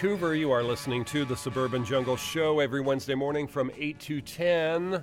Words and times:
Vancouver. 0.00 0.34
You 0.34 0.50
are 0.50 0.62
listening 0.62 1.04
to 1.06 1.26
the 1.26 1.36
Suburban 1.36 1.84
Jungle 1.84 2.16
Show 2.16 2.60
every 2.60 2.80
Wednesday 2.80 3.14
morning 3.14 3.46
from 3.46 3.70
8 3.76 4.00
to 4.00 4.22
10. 4.22 5.02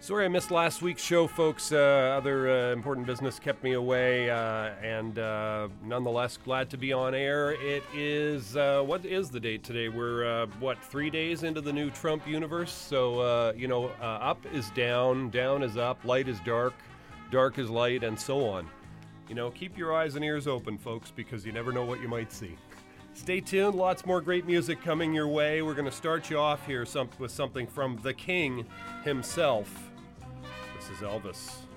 Sorry 0.00 0.24
I 0.24 0.28
missed 0.28 0.50
last 0.50 0.80
week's 0.80 1.04
show, 1.04 1.26
folks. 1.26 1.72
Uh, 1.72 2.16
other 2.16 2.48
uh, 2.50 2.72
important 2.72 3.06
business 3.06 3.38
kept 3.38 3.62
me 3.62 3.74
away, 3.74 4.30
uh, 4.30 4.70
and 4.82 5.18
uh, 5.18 5.68
nonetheless, 5.84 6.38
glad 6.38 6.70
to 6.70 6.78
be 6.78 6.90
on 6.90 7.14
air. 7.14 7.52
It 7.52 7.82
is, 7.94 8.56
uh, 8.56 8.80
what 8.80 9.04
is 9.04 9.28
the 9.28 9.40
date 9.40 9.62
today? 9.62 9.90
We're, 9.90 10.24
uh, 10.24 10.46
what, 10.58 10.82
three 10.82 11.10
days 11.10 11.42
into 11.42 11.60
the 11.60 11.72
new 11.74 11.90
Trump 11.90 12.26
universe? 12.26 12.72
So, 12.72 13.52
you 13.54 13.68
know, 13.68 13.88
up 14.00 14.38
is 14.54 14.70
down, 14.70 15.28
down 15.28 15.62
is 15.62 15.76
up, 15.76 16.02
light 16.06 16.28
is 16.28 16.40
dark, 16.46 16.72
dark 17.30 17.58
is 17.58 17.68
light, 17.68 18.04
and 18.04 18.18
so 18.18 18.48
on. 18.48 18.66
You 19.28 19.34
know, 19.34 19.50
keep 19.50 19.76
your 19.76 19.94
eyes 19.94 20.16
and 20.16 20.24
ears 20.24 20.46
open, 20.46 20.78
folks, 20.78 21.10
because 21.14 21.44
you 21.44 21.52
never 21.52 21.72
know 21.72 21.84
what 21.84 22.00
you 22.00 22.08
might 22.08 22.32
see. 22.32 22.56
Stay 23.20 23.38
tuned, 23.42 23.74
lots 23.74 24.06
more 24.06 24.22
great 24.22 24.46
music 24.46 24.80
coming 24.80 25.12
your 25.12 25.28
way. 25.28 25.60
We're 25.60 25.74
going 25.74 25.84
to 25.84 25.92
start 25.92 26.30
you 26.30 26.38
off 26.38 26.66
here 26.66 26.86
with 27.18 27.30
something 27.30 27.66
from 27.66 27.98
the 28.02 28.14
King 28.14 28.64
himself. 29.04 29.90
This 30.74 30.88
is 30.88 31.04
Elvis. 31.04 31.69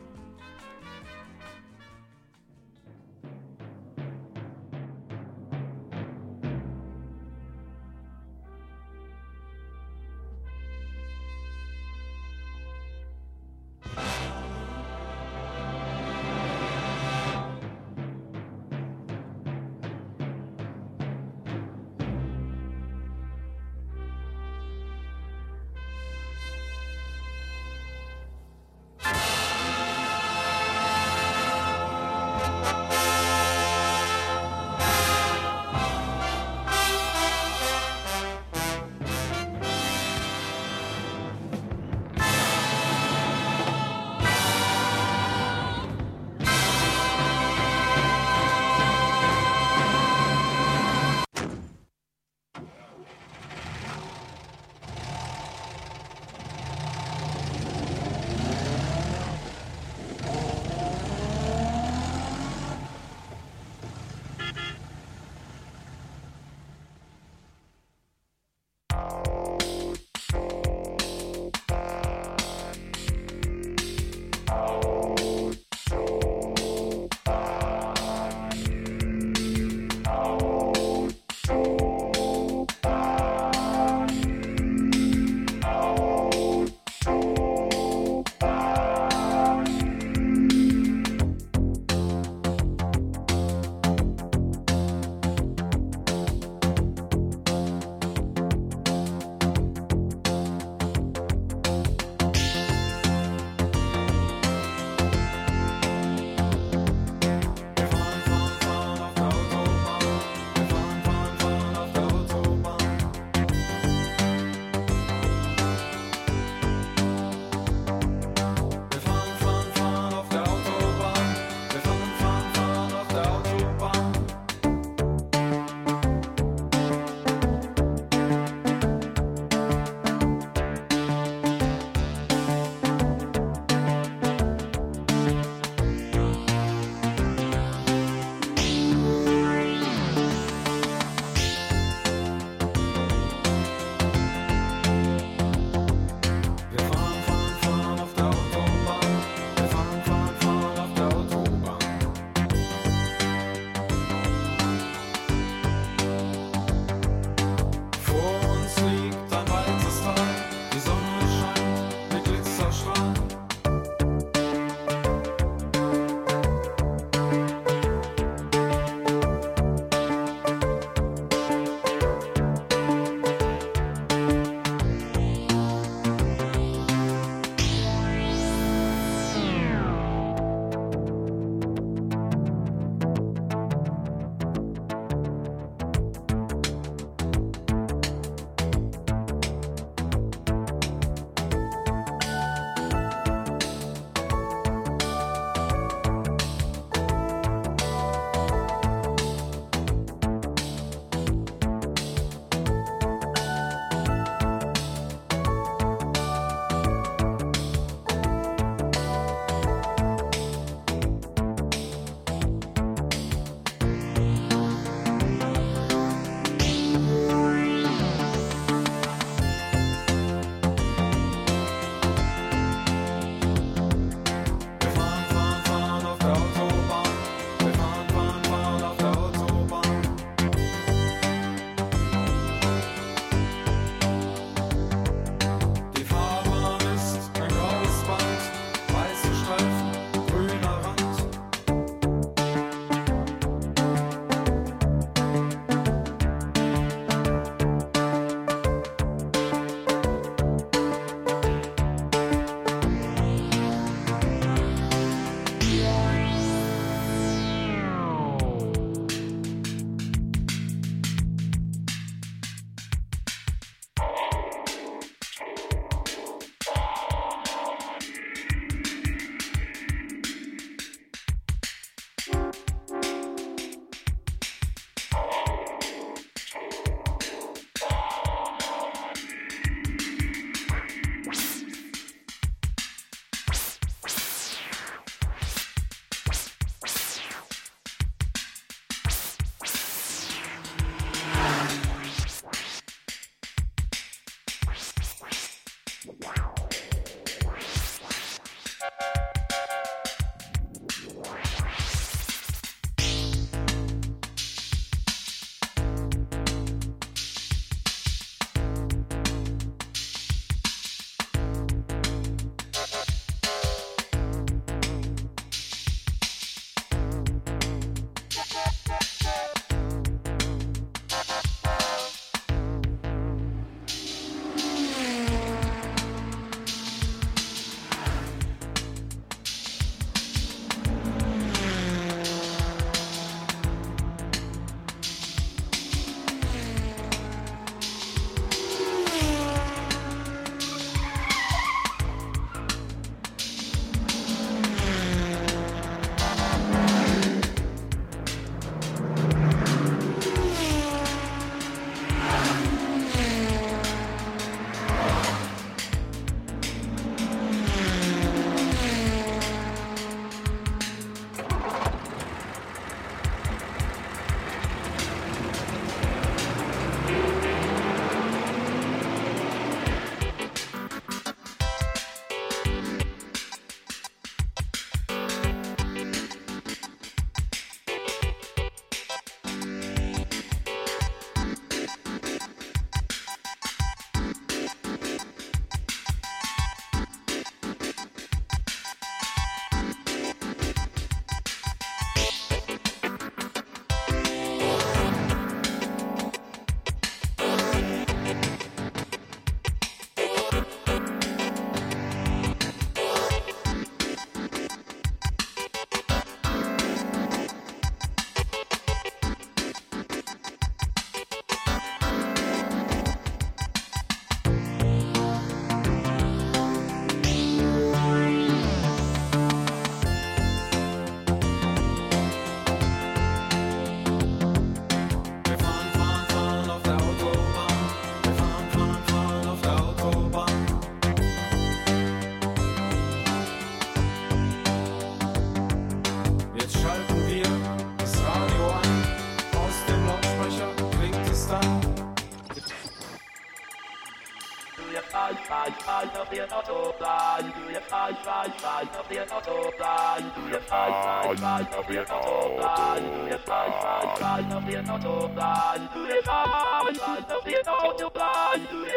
fly, 446.09 446.21
up 446.21 446.31
there, 446.31 446.47
not 446.47 446.65
to 446.65 446.93
fly, 446.97 447.53
do 447.55 447.73
you 447.73 447.79
fly, 447.79 448.13
fly, 448.23 448.49
fly, 448.57 448.81
up 448.97 449.09
there, 449.09 449.25
not 449.25 449.43
to 449.43 449.71
fly, 449.77 450.31
do 450.35 450.41
you 450.41 450.59
fly, 450.59 450.89
fly, 451.01 451.35
fly, 451.35 451.61
up 451.61 451.87
there, 451.87 452.05
not 452.05 452.21
to 452.23 452.57
fly, 452.57 452.99
do 452.99 453.31
you 453.31 453.37
fly, 453.37 453.67
fly, 453.81 454.15
fly, 454.17 454.39
up 454.55 454.65
there, 454.65 454.83
not 454.83 455.01
to 455.01 455.29
fly, 455.33 455.89
do 455.93 455.99
you 456.01 456.21
fly, 456.21 456.93
fly, 456.93 457.17
up 457.17 457.45
there, 457.45 457.63
not 457.65 457.97
to 457.97 458.09
fly, 458.09 458.67
do 458.69 458.77
you 458.77 458.92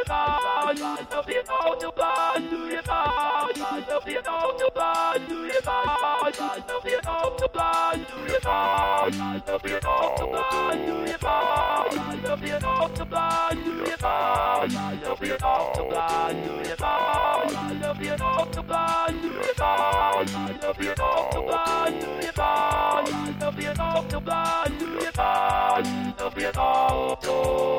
out, 0.67 0.75
don't 0.75 1.27
autobahn, 1.49 2.51
du 2.51 2.69
dem 2.69 2.91
out, 2.91 3.61
auf 3.95 4.05
die 4.05 4.19
Autobahn, 4.19 5.21
du 5.29 5.47
dem 5.47 5.69
out, 5.69 6.41
auf 6.41 6.83
die 6.83 6.97
Autobahn, 7.07 8.07
du 8.09 8.17
dem 8.27 8.47
out, 8.47 9.15
auf 9.49 9.63
die 9.63 9.77
Autobahn, 9.87 10.87
du 10.87 11.05
dem 11.05 11.25
out, 11.25 11.95
auf 12.27 12.41
die 12.41 12.55
Autobahn, 12.67 13.65
du 13.65 13.85
dem 13.85 14.05
out, 14.05 14.71
don't 14.73 15.23
Autobahn, 15.37 16.37
du 16.45 16.65
dem 16.65 16.85
out, 16.85 17.47
auf 17.47 17.59
die 17.59 18.03
Autobahn, 18.03 19.17
du 19.23 19.35
dem 19.43 19.63
out, 19.63 20.27
auf 20.65 20.77
die 20.79 20.91
Autobahn, 21.01 21.95
du 22.01 22.09
dem 22.21 22.41
out, 22.41 23.13
auf 23.45 23.55
die 23.55 23.69
Autobahn, 23.69 24.73
du 24.79 24.87
dem 24.99 25.21
out, 25.21 26.23
auf 26.23 26.35
die 26.35 26.59
Autobahn. 26.59 27.77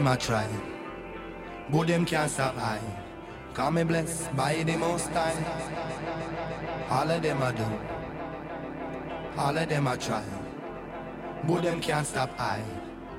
Them 0.00 0.08
I 0.08 0.16
try. 0.16 0.48
But 1.70 1.88
them 1.88 2.06
can't 2.06 2.30
stop 2.30 2.56
I. 2.56 2.80
Call 3.52 3.70
me 3.70 3.84
blessed 3.84 4.34
by 4.34 4.62
the 4.62 4.76
most 4.78 5.12
time. 5.12 5.44
All 6.88 7.10
of 7.10 7.22
them 7.22 7.42
I 7.42 7.52
do. 7.52 7.66
All 9.36 9.58
of 9.58 9.68
them 9.68 9.86
I 9.86 9.96
try. 9.96 10.24
But 11.46 11.64
them 11.64 11.82
can't 11.82 12.06
stop 12.06 12.30
I. 12.40 12.62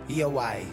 Yeah, 0.07 0.25
why? 0.25 0.65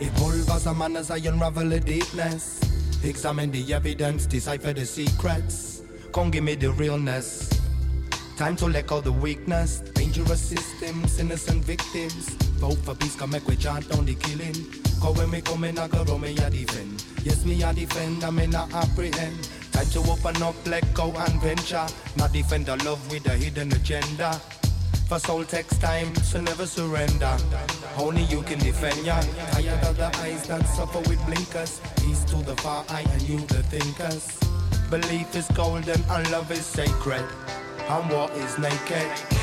Evolve 0.00 0.50
as 0.50 0.66
a 0.66 0.74
man 0.74 0.96
as 0.96 1.12
I 1.12 1.18
unravel 1.18 1.68
the 1.68 1.78
deepness. 1.78 2.60
Examine 3.04 3.52
the 3.52 3.72
evidence, 3.72 4.26
decipher 4.26 4.72
the 4.72 4.84
secrets. 4.84 5.82
Come 6.12 6.32
give 6.32 6.42
me 6.42 6.56
the 6.56 6.72
realness. 6.72 7.50
Time 8.36 8.56
to 8.56 8.66
let 8.66 8.88
go 8.88 9.00
the 9.00 9.12
weakness. 9.12 9.78
Dangerous 9.94 10.40
systems, 10.40 11.20
innocent 11.20 11.64
victims. 11.64 12.45
Vote 12.58 12.78
for 12.78 12.94
peace, 12.94 13.14
come 13.16 13.30
make 13.30 13.46
we 13.46 13.56
chant 13.56 13.90
on 13.96 14.06
the 14.06 14.14
killing. 14.14 14.54
Cause 15.00 15.16
when 15.18 15.30
me 15.30 15.40
come 15.40 15.64
in, 15.64 15.78
I 15.78 15.88
go 15.88 16.04
roll 16.04 16.18
me 16.18 16.36
a 16.38 16.50
defend. 16.50 17.04
Yes, 17.22 17.44
me 17.44 17.62
a 17.62 17.72
defend, 17.72 18.24
I 18.24 18.30
may 18.30 18.46
not 18.46 18.72
apprehend. 18.72 19.48
Time 19.72 19.86
to 19.90 20.00
open 20.10 20.42
up, 20.42 20.54
let 20.66 20.82
go 20.94 21.12
and 21.12 21.40
venture. 21.42 21.86
Not 22.16 22.32
defend 22.32 22.66
the 22.66 22.76
love 22.84 23.10
with 23.10 23.26
a 23.26 23.34
hidden 23.34 23.72
agenda. 23.72 24.40
For 25.08 25.18
soul 25.20 25.44
takes 25.44 25.76
time, 25.78 26.14
so 26.16 26.40
never 26.40 26.66
surrender. 26.66 27.36
Only 27.96 28.22
you 28.22 28.42
can 28.42 28.58
defend 28.58 29.04
ya. 29.04 29.20
Tired 29.52 29.84
of 29.84 29.96
the 29.96 30.06
eyes 30.18 30.48
that 30.48 30.66
suffer 30.66 30.98
with 31.08 31.24
blinkers. 31.26 31.80
Peace 32.02 32.24
to 32.24 32.36
the 32.36 32.56
far 32.56 32.84
eye 32.88 33.04
and 33.12 33.22
you 33.22 33.38
the 33.38 33.62
thinkers. 33.64 34.38
Belief 34.90 35.34
is 35.36 35.46
golden 35.48 36.00
and 36.10 36.30
love 36.32 36.50
is 36.50 36.64
sacred. 36.64 37.24
And 37.88 38.10
war 38.10 38.30
is 38.32 38.58
naked. 38.58 39.35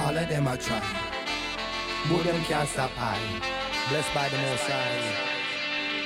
All 0.00 0.16
of 0.16 0.28
them 0.28 0.48
I 0.48 0.56
try. 0.56 0.82
But 2.08 2.24
them 2.24 2.42
can't 2.44 2.68
stop 2.68 2.90
I. 2.98 3.18
Blessed 3.90 4.14
by 4.14 4.28
the 4.28 4.38
Most 4.38 4.62
High. 4.62 5.30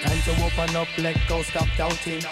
Time 0.03 0.21
to 0.27 0.45
open 0.45 0.77
up, 0.77 0.89
let 0.99 1.17
go, 1.29 1.43
stop 1.43 1.69
doubting. 1.79 2.23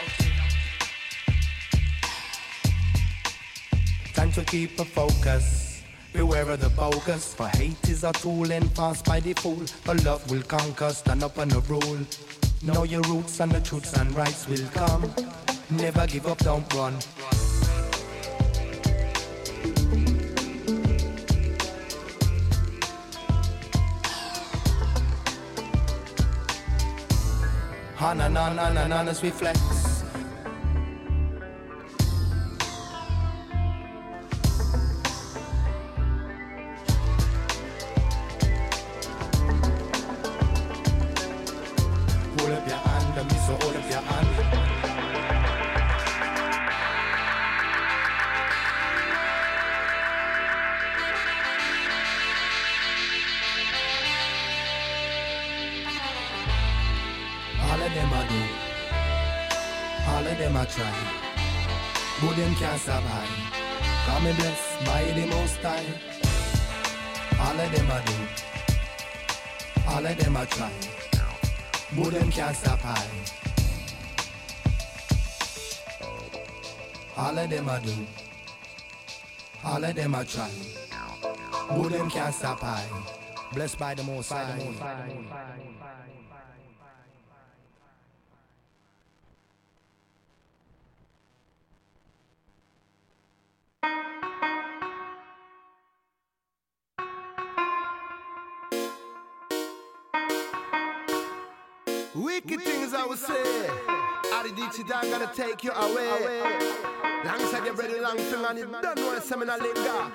Time 4.13 4.33
to 4.33 4.45
keep 4.45 4.79
a 4.81 4.85
focus. 4.85 5.83
Beware 6.13 6.51
of 6.51 6.61
the 6.61 6.69
bogus. 6.71 7.33
For 7.35 7.49
hate 7.49 7.89
is 7.89 8.05
a 8.05 8.13
tool 8.13 8.51
and 8.51 8.71
fast 8.73 9.05
by 9.05 9.21
the 9.21 9.33
fool. 9.35 9.63
But 9.85 10.05
love 10.05 10.29
will 10.31 10.43
conquer, 10.43 10.91
stand 10.91 11.23
up 11.23 11.39
on 11.39 11.49
the 11.49 11.61
rule. 11.61 12.01
Know 12.63 12.83
your 12.83 13.03
roots 13.03 13.41
and 13.41 13.53
the 13.53 13.61
truths 13.61 13.97
and 13.97 14.15
rights 14.15 14.49
will 14.49 14.69
come. 14.75 15.13
Never 15.71 16.07
give 16.07 16.27
up, 16.27 16.39
don't 16.39 16.75
run. 16.75 16.95
On 28.03 28.21
and 28.21 28.37
on 28.37 28.59
and 28.59 28.79
on, 28.79 28.93
on 28.93 29.09
as 29.09 29.23
we 29.23 29.31
flex. 29.31 30.02
Can't 62.85 63.01
stop 63.01 63.15
I. 63.15 63.27
Come 64.07 64.25
me 64.25 64.33
blessed 64.33 64.85
by 64.85 65.05
the 65.13 65.27
most 65.27 65.57
high. 65.63 65.85
All 67.39 67.61
of 67.61 67.71
them 67.71 67.91
I 67.93 68.03
do. 68.05 68.15
All 69.89 70.07
of 70.07 70.19
them 70.19 70.37
I 70.37 70.45
try. 70.47 70.73
But 71.97 72.11
them 72.11 72.31
can't 72.33 72.57
stop 72.57 72.85
I. 72.85 73.07
All 77.17 77.39
of 77.39 77.51
them 77.51 77.69
I 77.69 77.79
do. 77.79 78.07
All 79.65 79.85
of 79.85 79.95
them 79.95 80.15
I 80.17 80.25
try. 80.25 80.51
But 81.69 81.89
them 81.89 82.11
can't 82.11 82.35
stop 82.35 82.65
I. 82.65 82.85
Blessed 83.53 83.79
by 83.79 83.95
the 83.95 84.03
most 84.03 84.33
high. 84.33 84.59
Wicked 102.15 102.61
things 102.61 102.93
I 102.93 103.07
would 103.07 103.19
say. 103.19 103.69
Adi 104.35 104.53
Dixie 104.53 104.83
Dan 104.85 105.11
gonna 105.11 105.31
take 105.35 105.65
you 105.65 105.73
away. 105.73 106.43
Alongside 107.25 107.65
your 107.65 107.75
brother 107.75 108.03
long 108.03 108.19
thing 108.19 108.45
and 108.45 108.59
you 108.59 108.69
don't 108.83 108.97
know 108.97 109.15
it's 109.15 109.29
seminar 109.29 109.59
linger. 109.59 110.13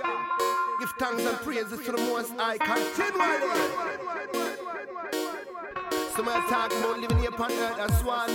Give 0.79 0.93
thanks 0.99 1.25
and 1.25 1.37
praises 1.37 1.83
to 1.85 1.91
the 1.91 1.97
most 1.97 2.33
high 2.37 2.57
continually. 2.59 3.97
Some 6.15 6.27
are 6.27 6.47
talking 6.47 6.77
about 6.79 6.99
living 6.99 7.17
here 7.17 7.29
upon 7.29 7.51
earth 7.51 7.79
as 7.79 8.03
one. 8.03 8.29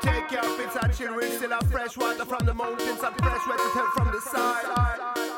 Take 0.00 0.28
care 0.28 0.44
of 0.44 0.76
our 0.76 0.88
children, 0.92 1.32
still 1.32 1.50
have 1.50 1.68
fresh 1.72 1.96
water 1.96 2.24
from 2.24 2.46
the 2.46 2.54
mountains 2.54 3.02
and 3.02 3.16
fresh 3.18 3.46
water 3.48 3.88
from 3.94 4.12
the 4.12 4.20
side. 4.20 5.33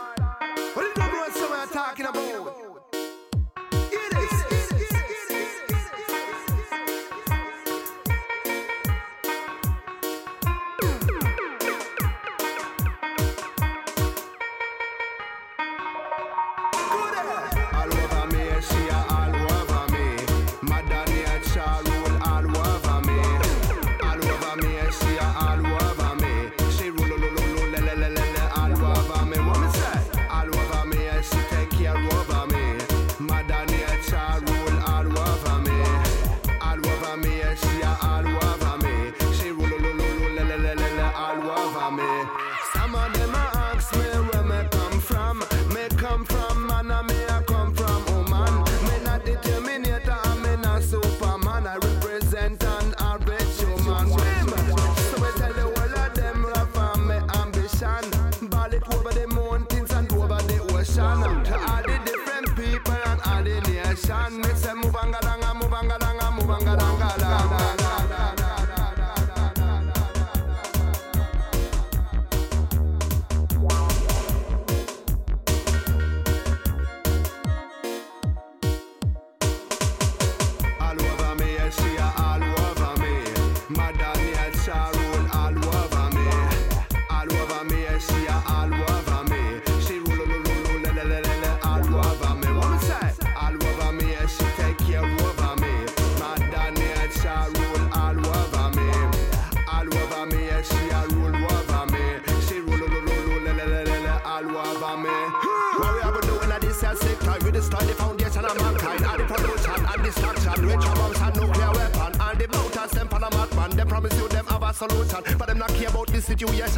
with 116.36 116.52
you, 116.52 116.58
yes, 116.58 116.75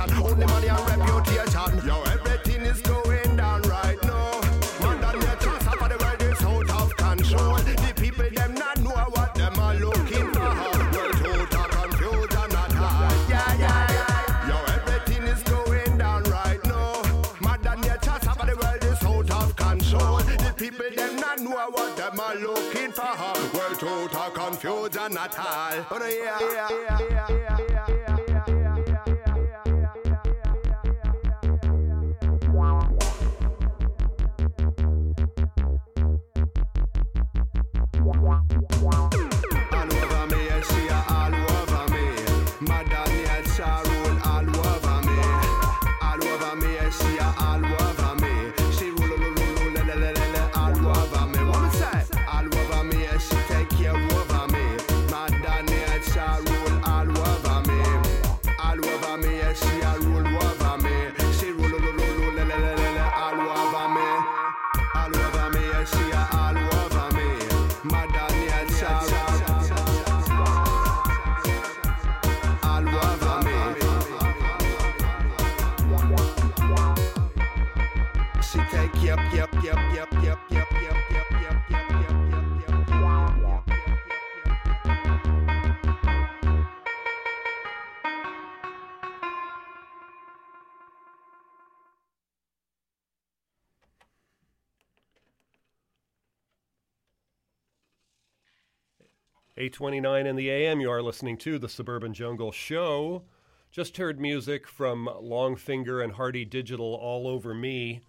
829 99.78 100.26
in 100.26 100.34
the 100.34 100.50
AM. 100.50 100.80
You 100.80 100.90
are 100.90 101.00
listening 101.00 101.36
to 101.36 101.56
the 101.56 101.68
Suburban 101.68 102.12
Jungle 102.12 102.50
Show. 102.50 103.22
Just 103.70 103.96
heard 103.96 104.20
music 104.20 104.66
from 104.66 105.08
Longfinger 105.22 106.02
and 106.02 106.12
Hardy 106.12 106.44
Digital 106.44 106.96
all 106.96 107.28
over 107.28 107.54
me. 107.54 108.00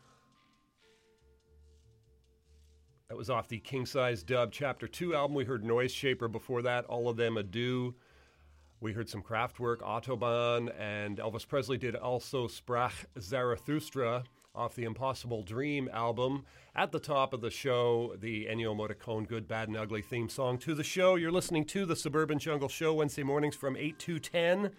That 3.07 3.17
was 3.17 3.29
off 3.29 3.47
the 3.47 3.59
King 3.59 3.85
Size 3.85 4.23
Dub 4.23 4.51
Chapter 4.51 4.87
2 4.87 5.13
album. 5.13 5.35
We 5.35 5.45
heard 5.45 5.63
Noise 5.63 5.91
Shaper 5.91 6.27
before 6.27 6.63
that, 6.63 6.85
all 6.85 7.07
of 7.07 7.17
them 7.17 7.37
adieu. 7.37 7.93
We 8.81 8.91
heard 8.91 9.07
some 9.07 9.21
Kraftwerk, 9.21 9.81
Autobahn, 9.81 10.73
and 10.79 11.19
Elvis 11.19 11.47
Presley 11.47 11.77
did 11.77 11.95
also 11.95 12.47
Sprach 12.47 13.05
Zarathustra 13.19 14.23
off 14.59 14.75
the 14.75 14.83
Impossible 14.83 15.41
Dream 15.41 15.89
album. 15.93 16.45
At 16.75 16.91
the 16.91 16.99
top 16.99 17.33
of 17.33 17.41
the 17.41 17.49
show, 17.49 18.15
the 18.19 18.45
Ennio 18.45 18.75
Morricone 18.75 19.27
Good, 19.27 19.47
Bad, 19.47 19.69
and 19.69 19.77
Ugly 19.77 20.01
theme 20.01 20.29
song 20.29 20.57
to 20.59 20.75
the 20.75 20.83
show. 20.83 21.15
You're 21.15 21.31
listening 21.31 21.65
to 21.65 21.85
the 21.85 21.95
Suburban 21.95 22.37
Jungle 22.39 22.67
Show 22.67 22.93
Wednesday 22.93 23.23
mornings 23.23 23.55
from 23.55 23.77
8 23.77 23.97
to 23.99 24.19
10 24.19 24.71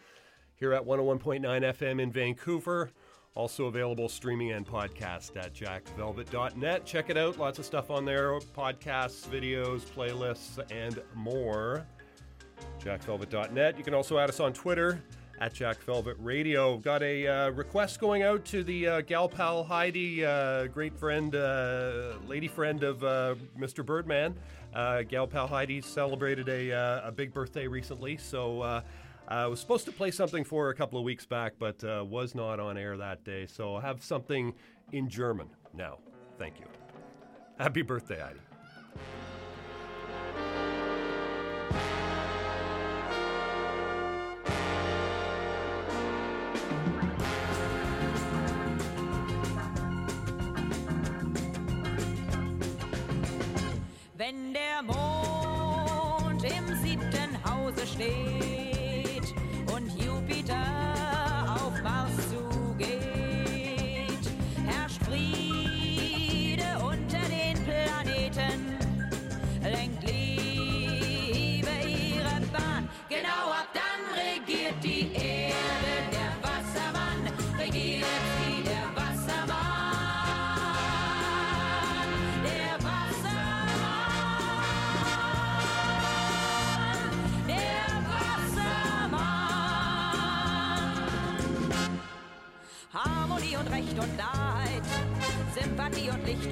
here 0.54 0.74
at 0.74 0.84
101.9 0.84 1.40
FM 1.40 2.00
in 2.00 2.12
Vancouver. 2.12 2.90
Also 3.34 3.66
available 3.66 4.08
streaming 4.08 4.52
and 4.52 4.66
podcast 4.66 5.36
at 5.36 5.54
jackvelvet.net. 5.54 6.84
Check 6.84 7.08
it 7.08 7.16
out. 7.16 7.38
Lots 7.38 7.58
of 7.58 7.64
stuff 7.64 7.90
on 7.90 8.04
there 8.04 8.38
podcasts, 8.54 9.26
videos, 9.28 9.82
playlists, 9.82 10.60
and 10.70 11.00
more 11.14 11.86
jackvelvet.net. 12.84 13.78
You 13.78 13.84
can 13.84 13.94
also 13.94 14.18
add 14.18 14.28
us 14.28 14.40
on 14.40 14.52
Twitter 14.52 15.02
at 15.40 15.54
Jack 15.54 15.82
Velvet 15.82 16.16
radio. 16.18 16.76
Got 16.76 17.02
a 17.02 17.26
uh, 17.26 17.50
request 17.50 17.98
going 17.98 18.22
out 18.22 18.44
to 18.46 18.62
the 18.62 18.86
uh, 18.86 19.00
gal 19.00 19.28
pal 19.28 19.64
Heidi, 19.64 20.24
uh, 20.24 20.66
great 20.66 20.96
friend, 20.96 21.34
uh, 21.34 22.14
lady 22.26 22.48
friend 22.48 22.82
of 22.82 23.02
uh, 23.02 23.34
Mr. 23.58 23.84
Birdman. 23.84 24.34
Uh, 24.74 25.02
gal 25.02 25.26
pal 25.26 25.46
Heidi 25.46 25.80
celebrated 25.80 26.48
a, 26.48 26.70
a 27.06 27.12
big 27.12 27.32
birthday 27.32 27.66
recently, 27.66 28.16
so 28.16 28.82
I 29.28 29.46
was 29.46 29.60
supposed 29.60 29.84
to 29.86 29.92
play 29.92 30.10
something 30.10 30.44
for 30.44 30.64
her 30.64 30.70
a 30.70 30.74
couple 30.74 30.98
of 30.98 31.04
weeks 31.04 31.24
back, 31.24 31.54
but 31.58 31.82
was 32.06 32.34
not 32.34 32.60
on 32.60 32.76
air 32.76 32.96
that 32.96 33.24
day. 33.24 33.46
So 33.46 33.76
I 33.76 33.80
have 33.80 34.04
something 34.04 34.54
in 34.92 35.08
German 35.08 35.48
now. 35.74 35.98
Thank 36.38 36.60
you. 36.60 36.66
Happy 37.58 37.82
birthday, 37.82 38.20
Heidi. 38.20 38.40
Wenn 54.30 54.52
der 54.52 54.80
Mond 54.84 56.44
im 56.44 56.76
siebten 56.76 57.36
Hause 57.44 57.84
steht 57.84 58.69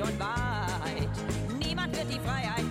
und 0.03 0.19
Wahrheit. 0.19 1.09
Niemand 1.59 1.97
wird 1.97 2.11
die 2.11 2.21
Freiheit 2.21 2.68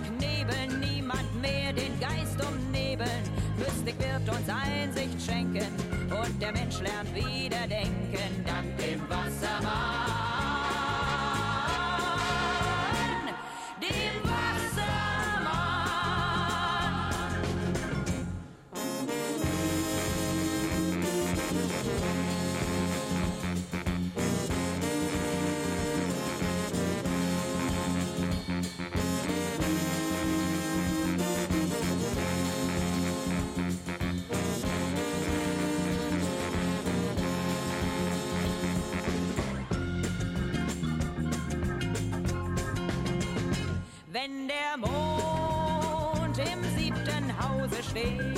face 47.98 48.37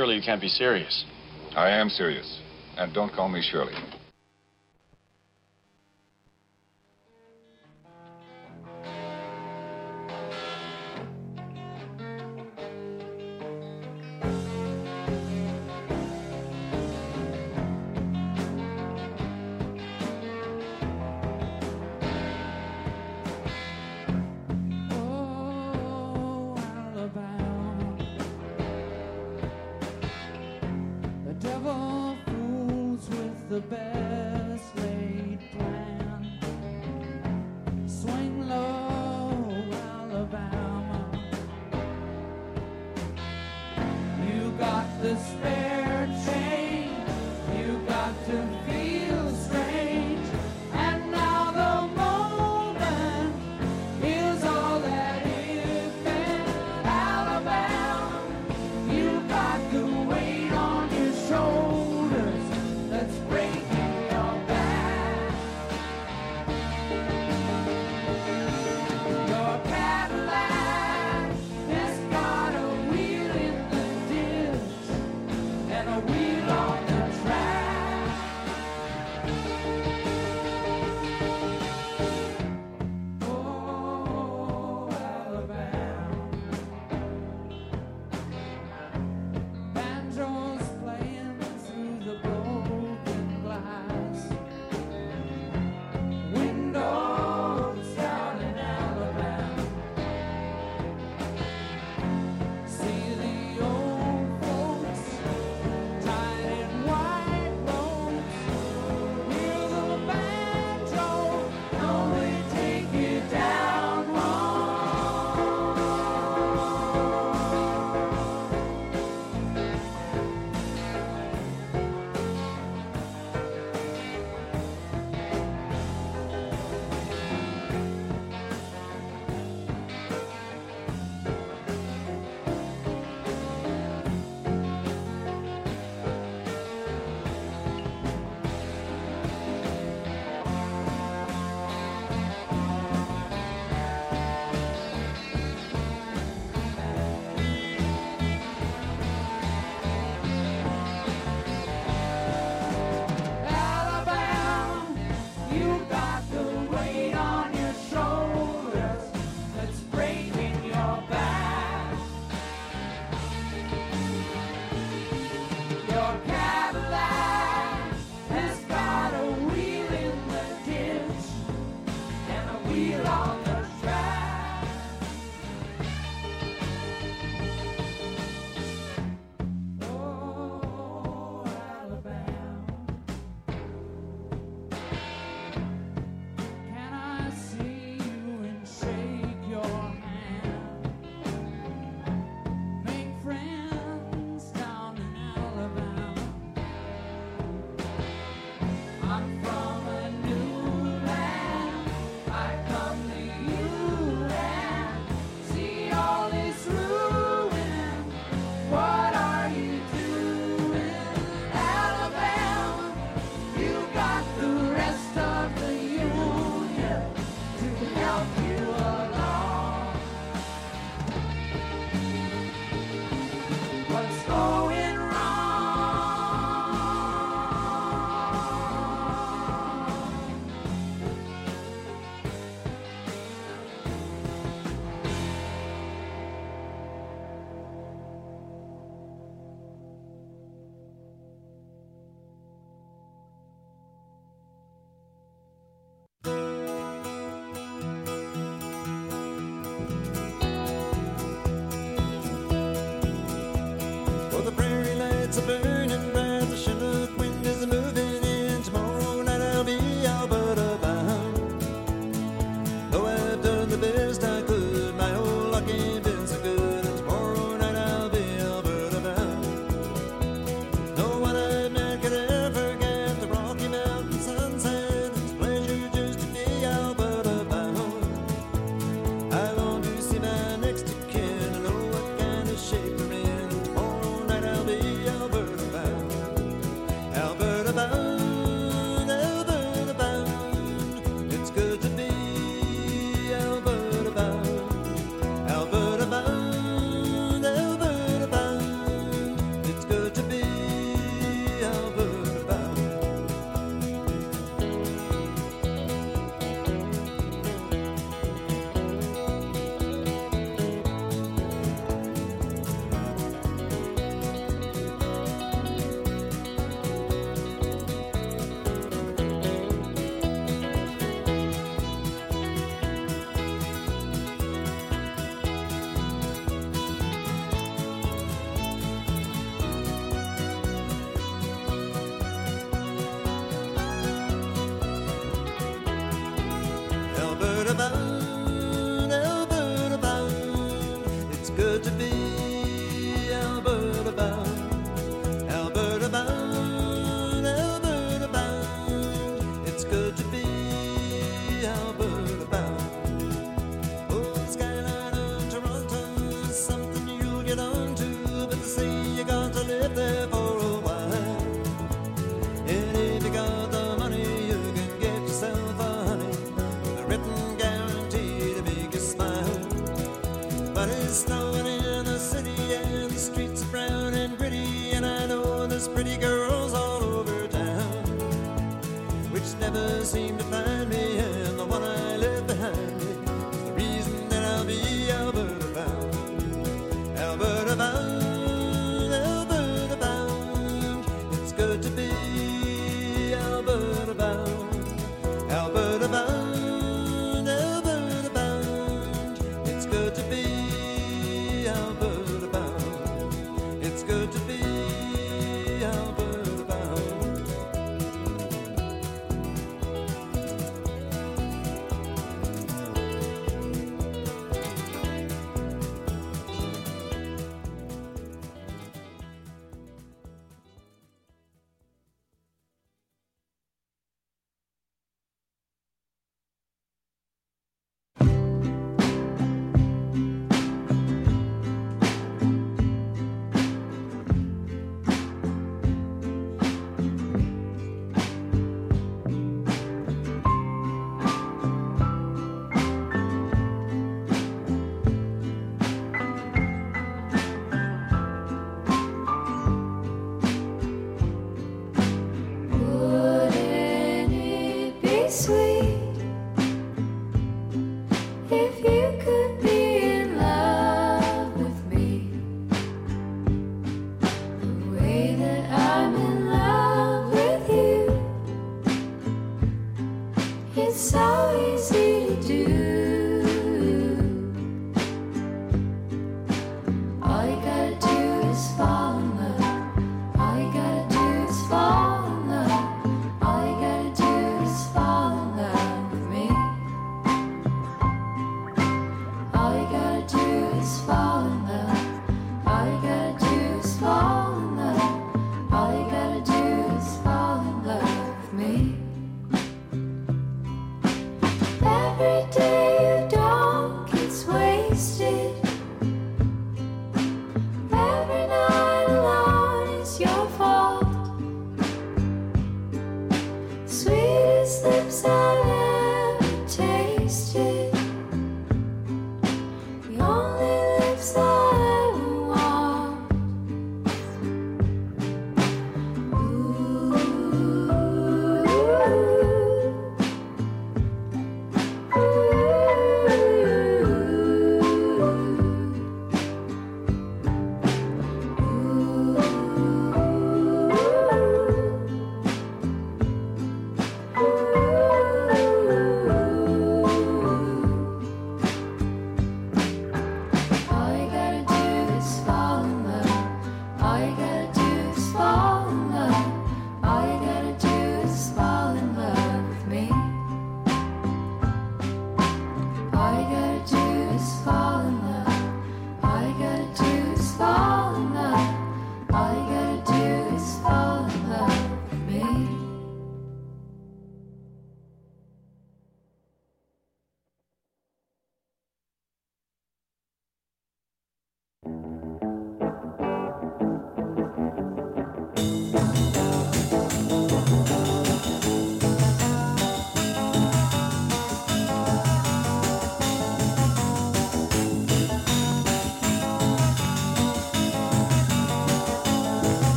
Surely 0.00 0.16
you 0.16 0.22
can't 0.22 0.40
be 0.40 0.48
serious. 0.48 1.04
I 1.54 1.68
am 1.68 1.90
serious. 1.90 2.40
And 2.78 2.90
don't 2.94 3.12
call 3.12 3.28
me 3.28 3.42
Shirley. 3.42 3.74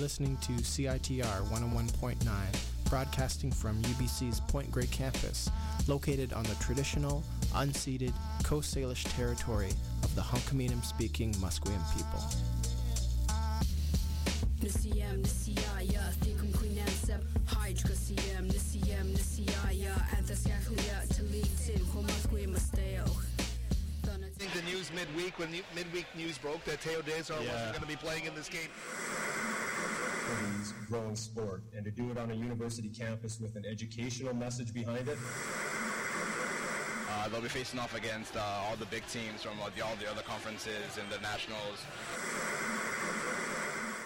Listening 0.00 0.36
to 0.38 0.52
CITR 0.52 1.42
101.9, 1.50 2.26
broadcasting 2.88 3.52
from 3.52 3.80
UBC's 3.82 4.40
Point 4.40 4.70
Grey 4.70 4.86
campus, 4.86 5.50
located 5.86 6.32
on 6.32 6.42
the 6.44 6.54
traditional, 6.54 7.22
unceded 7.52 8.12
Coast 8.42 8.74
Salish 8.74 9.04
territory 9.14 9.70
of 10.02 10.14
the 10.14 10.22
Hunkaminam 10.22 10.82
speaking 10.84 11.34
Musqueam 11.34 11.78
people. 11.94 12.24
Nisiyam, 14.60 15.22
Nisiyaya, 15.22 16.12
Thikum 16.20 16.50
Queenansep, 16.52 17.20
Hydra 17.46 17.90
Siyam, 17.90 18.50
Nisiyam, 18.50 19.12
Nisiyaya, 19.14 19.92
Anthasyakuya, 20.16 21.08
Talitin, 21.08 21.80
Homasque 21.92 22.46
Masteo. 22.48 23.04
I 24.04 24.42
think 24.42 24.52
the 24.54 24.62
news 24.72 24.90
midweek, 24.94 25.38
when 25.38 25.50
the 25.52 25.62
midweek 25.76 26.06
news 26.16 26.38
broke 26.38 26.64
that 26.64 26.80
Teo 26.80 27.02
Desar 27.02 27.42
Yeah. 27.42 27.52
wasn't 27.52 27.72
going 27.72 27.82
to 27.82 27.86
be 27.88 27.96
playing 27.96 28.24
in 28.24 28.34
this 28.34 28.48
game. 28.48 28.68
Rugby's 30.90 31.02
growing 31.02 31.16
sport, 31.16 31.62
and 31.74 31.84
to 31.84 31.90
do 31.90 32.10
it 32.10 32.18
on 32.18 32.30
a 32.30 32.34
university 32.34 32.88
campus 32.88 33.40
with 33.40 33.56
an 33.56 33.64
educational 33.66 34.34
message 34.34 34.72
behind 34.72 35.08
it. 35.08 35.18
Uh, 37.10 37.28
they'll 37.28 37.40
be 37.40 37.48
facing 37.48 37.80
off 37.80 37.96
against 37.96 38.36
uh, 38.36 38.40
all 38.40 38.76
the 38.76 38.86
big 38.86 39.06
teams 39.08 39.42
from 39.42 39.60
uh, 39.60 39.68
the, 39.76 39.84
all 39.84 39.94
the 39.96 40.10
other 40.10 40.22
conferences 40.22 40.98
and 40.98 41.10
the 41.10 41.20
nationals. 41.20 41.84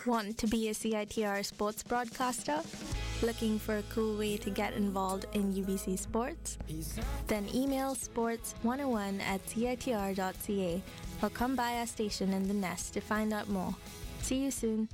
Want 0.07 0.37
to 0.39 0.47
be 0.47 0.69
a 0.69 0.73
CITR 0.73 1.45
sports 1.45 1.83
broadcaster? 1.83 2.61
Looking 3.23 3.59
for 3.59 3.79
a 3.79 3.83
cool 3.85 4.19
way 4.19 4.37
to 4.37 4.51
get 4.51 4.75
involved 4.75 5.27
in 5.33 5.55
UBC 5.55 5.99
sports? 5.99 6.59
Then 7.27 7.49
email 7.55 7.95
sports101 7.95 9.23
at 9.23 9.47
CITR.ca 9.47 10.83
or 11.23 11.31
come 11.31 11.57
by 11.57 11.79
our 11.79 11.87
station 11.87 12.35
in 12.35 12.49
the 12.49 12.55
Nest 12.55 12.93
to 12.95 13.01
find 13.01 13.33
out 13.33 13.49
more. 13.49 13.75
See 14.21 14.45
you 14.45 14.51
soon. 14.51 14.89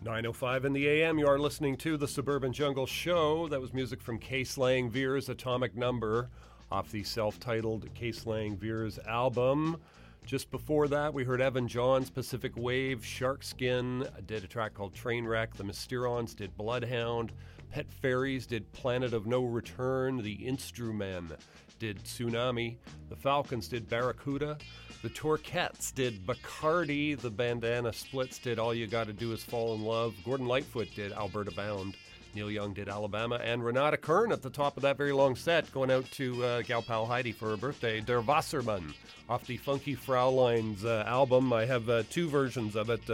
Nine 0.00 0.26
oh 0.26 0.32
five 0.32 0.64
in 0.64 0.72
the 0.72 0.86
AM. 0.86 1.18
You 1.18 1.26
are 1.26 1.40
listening 1.40 1.76
to 1.78 1.96
the 1.96 2.06
Suburban 2.06 2.52
Jungle 2.52 2.86
Show. 2.86 3.48
That 3.48 3.60
was 3.60 3.74
music 3.74 4.00
from 4.00 4.18
Case 4.18 4.56
Lang 4.56 4.88
Veirs 4.88 5.28
Atomic 5.28 5.76
Number 5.76 6.30
off 6.70 6.92
the 6.92 7.02
self-titled 7.02 7.92
Case 7.94 8.24
Lang 8.24 8.56
Veirs 8.56 9.04
album. 9.08 9.76
Just 10.24 10.52
before 10.52 10.86
that, 10.86 11.12
we 11.12 11.24
heard 11.24 11.40
Evan 11.40 11.66
Johns 11.66 12.10
Pacific 12.10 12.52
Wave, 12.56 13.00
Sharkskin 13.00 14.08
did 14.26 14.44
a 14.44 14.46
track 14.46 14.72
called 14.72 14.94
Trainwreck. 14.94 15.54
The 15.54 15.64
Mysterons 15.64 16.36
did 16.36 16.56
Bloodhound. 16.56 17.32
Pet 17.70 17.86
Fairies 17.90 18.46
did 18.46 18.70
Planet 18.72 19.12
of 19.12 19.26
No 19.26 19.44
Return. 19.44 20.22
The 20.22 20.36
Instrumen 20.36 21.36
did 21.78 22.02
Tsunami. 22.04 22.76
The 23.08 23.16
Falcons 23.16 23.68
did 23.68 23.88
Barracuda. 23.88 24.58
The 25.02 25.10
Torquettes 25.10 25.94
did 25.94 26.26
Bacardi. 26.26 27.18
The 27.18 27.30
Bandana 27.30 27.92
Splits 27.92 28.38
did 28.38 28.58
All 28.58 28.74
You 28.74 28.86
Gotta 28.86 29.12
Do 29.12 29.32
Is 29.32 29.44
Fall 29.44 29.74
in 29.74 29.84
Love. 29.84 30.14
Gordon 30.24 30.46
Lightfoot 30.46 30.88
did 30.94 31.12
Alberta 31.12 31.52
Bound. 31.52 31.94
Neil 32.34 32.50
Young 32.50 32.72
did 32.72 32.88
Alabama. 32.88 33.36
And 33.36 33.64
Renata 33.64 33.96
Kern 33.96 34.32
at 34.32 34.42
the 34.42 34.50
top 34.50 34.76
of 34.76 34.82
that 34.82 34.96
very 34.96 35.12
long 35.12 35.36
set 35.36 35.70
going 35.72 35.90
out 35.90 36.04
to 36.12 36.44
uh, 36.44 36.62
gal 36.62 36.82
pal 36.82 37.06
Heidi 37.06 37.32
for 37.32 37.50
her 37.50 37.56
birthday. 37.56 38.00
Der 38.00 38.20
Wassermann 38.20 38.92
off 39.28 39.46
the 39.46 39.56
Funky 39.56 39.94
Fraulein's 39.94 40.84
uh, 40.84 41.04
album. 41.06 41.52
I 41.52 41.64
have 41.64 41.88
uh, 41.88 42.02
two 42.10 42.28
versions 42.28 42.76
of 42.76 42.90
it. 42.90 43.08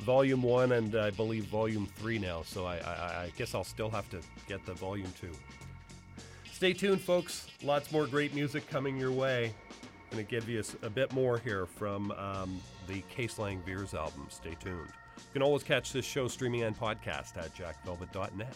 Volume 0.00 0.42
one 0.42 0.72
and 0.72 0.94
I 0.96 1.10
believe 1.10 1.44
volume 1.44 1.86
three 1.96 2.18
now, 2.18 2.42
so 2.42 2.64
I, 2.64 2.76
I, 2.78 3.22
I 3.24 3.32
guess 3.36 3.54
I'll 3.54 3.64
still 3.64 3.90
have 3.90 4.08
to 4.10 4.20
get 4.48 4.64
the 4.64 4.74
volume 4.74 5.12
two. 5.20 5.32
Stay 6.50 6.72
tuned, 6.72 7.00
folks. 7.00 7.46
Lots 7.62 7.90
more 7.92 8.06
great 8.06 8.34
music 8.34 8.68
coming 8.68 8.96
your 8.96 9.12
way. 9.12 9.54
Going 10.10 10.24
to 10.24 10.30
give 10.30 10.48
you 10.48 10.62
a 10.82 10.90
bit 10.90 11.12
more 11.12 11.38
here 11.38 11.66
from 11.66 12.10
um, 12.12 12.60
the 12.86 13.00
Case 13.02 13.38
Lang 13.38 13.62
Veirs 13.62 13.94
album. 13.94 14.26
Stay 14.28 14.56
tuned. 14.58 14.88
You 15.16 15.32
can 15.32 15.42
always 15.42 15.62
catch 15.62 15.92
this 15.92 16.04
show 16.04 16.28
streaming 16.28 16.62
and 16.64 16.78
podcast 16.78 17.36
at 17.36 17.54
jackvelvet.net. 17.54 18.54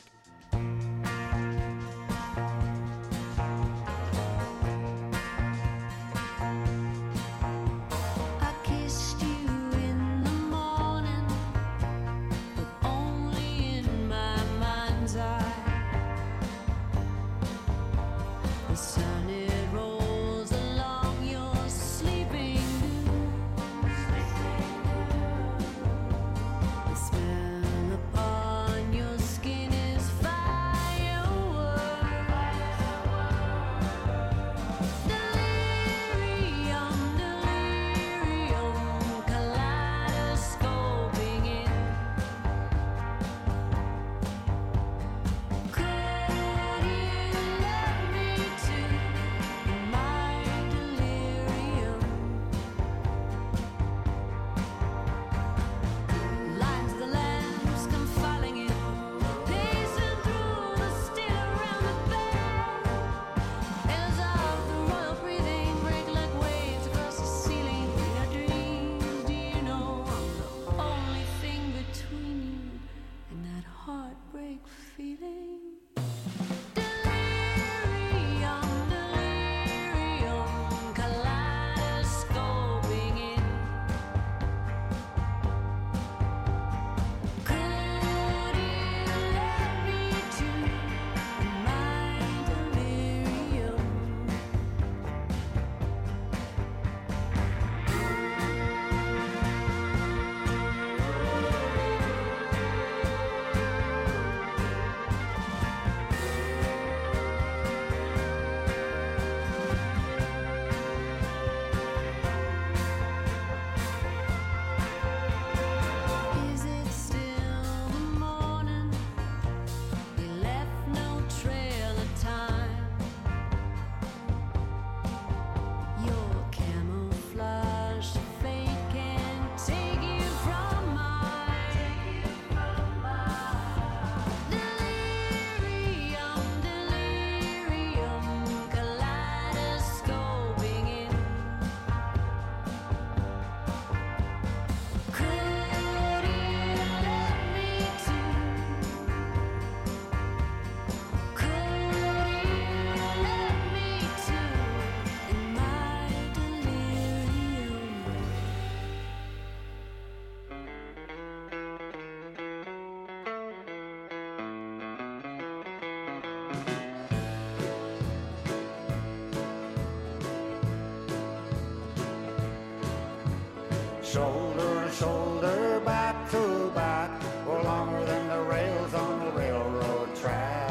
Shoulder 174.15 174.85
to 174.85 174.93
shoulder, 174.93 175.83
back 175.85 176.31
to 176.31 176.71
back, 176.73 177.11
we're 177.45 177.61
longer 177.65 178.05
than 178.05 178.29
the 178.29 178.43
rails 178.43 178.95
on 178.95 179.19
the 179.25 179.33
railroad 179.33 180.15
track. 180.15 180.71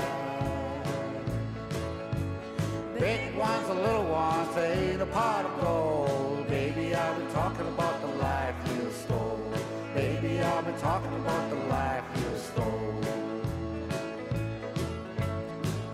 Big 2.97 3.35
ones 3.35 3.67
and 3.67 3.81
little 3.81 4.05
ones 4.05 4.55
ain't 4.55 5.01
a 5.01 5.05
pot 5.07 5.43
of 5.43 5.59
gold. 5.59 6.47
Baby, 6.47 6.95
I've 6.95 7.17
been 7.17 7.29
talking 7.33 7.67
about 7.67 7.99
the 7.99 8.07
life 8.15 8.55
you 8.77 8.89
stole. 8.91 9.51
Baby, 9.93 10.39
I've 10.39 10.63
been 10.63 10.79
talking 10.79 11.13
about 11.13 11.49
the 11.49 11.57
life 11.67 12.05
you 12.15 12.37
stole. 12.37 13.01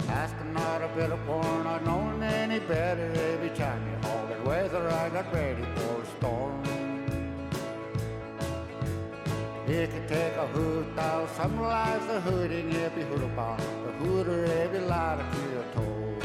Asking 0.07 0.53
not 0.53 0.83
a 0.83 0.87
bit 0.89 1.11
of 1.11 1.25
porn, 1.25 1.63
not 1.63 1.83
knowing 1.83 2.21
any 2.21 2.59
better. 2.59 3.11
Every 3.33 3.49
time 3.57 3.81
you 3.89 4.35
it, 4.35 4.45
whether 4.45 4.87
I 4.87 5.09
got 5.09 5.33
ready 5.33 5.63
for 5.73 6.03
a 6.03 6.05
storm. 6.19 6.38
Take 10.09 10.35
a 10.37 10.47
hood 10.47 10.87
out, 10.97 11.29
summarize 11.37 12.03
the 12.07 12.19
hood 12.21 12.51
in 12.51 12.75
every 12.77 13.03
hood 13.03 13.21
about 13.21 13.59
the 13.59 13.91
hood 14.01 14.27
or 14.27 14.43
every 14.45 14.79
light 14.79 15.23
to 15.33 15.39
your 15.53 15.65
toe. 15.75 16.17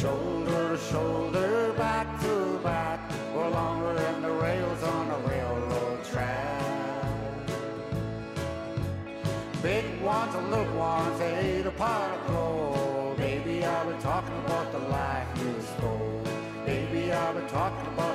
Shoulder 0.00 0.70
to 0.70 0.78
shoulder, 0.90 1.72
back 1.74 2.20
to 2.22 2.58
back, 2.64 2.98
we're 3.32 3.48
longer 3.50 3.94
than 3.94 4.22
the 4.22 4.32
rails 4.32 4.82
on 4.82 5.08
a 5.08 5.18
railroad 5.28 6.04
track. 6.04 7.46
Big 9.62 9.84
ones 10.00 10.34
and 10.34 10.50
little 10.50 10.76
ones 10.76 11.20
ain't 11.20 11.64
a 11.64 11.70
pot 11.70 12.10
of 12.10 12.26
gold. 12.26 13.16
Baby, 13.18 13.64
I've 13.64 13.86
been 13.86 14.00
talking 14.00 14.36
about 14.46 14.72
the 14.72 14.80
life 14.80 15.28
you 15.38 15.54
stole. 15.76 16.24
Baby, 16.66 17.12
I've 17.12 17.36
been 17.36 17.46
talking 17.46 17.86
about 17.94 18.11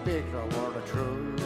up 0.00 0.06
the 0.06 0.56
word 0.56 0.76
of 0.76 0.86
truth. 0.86 1.42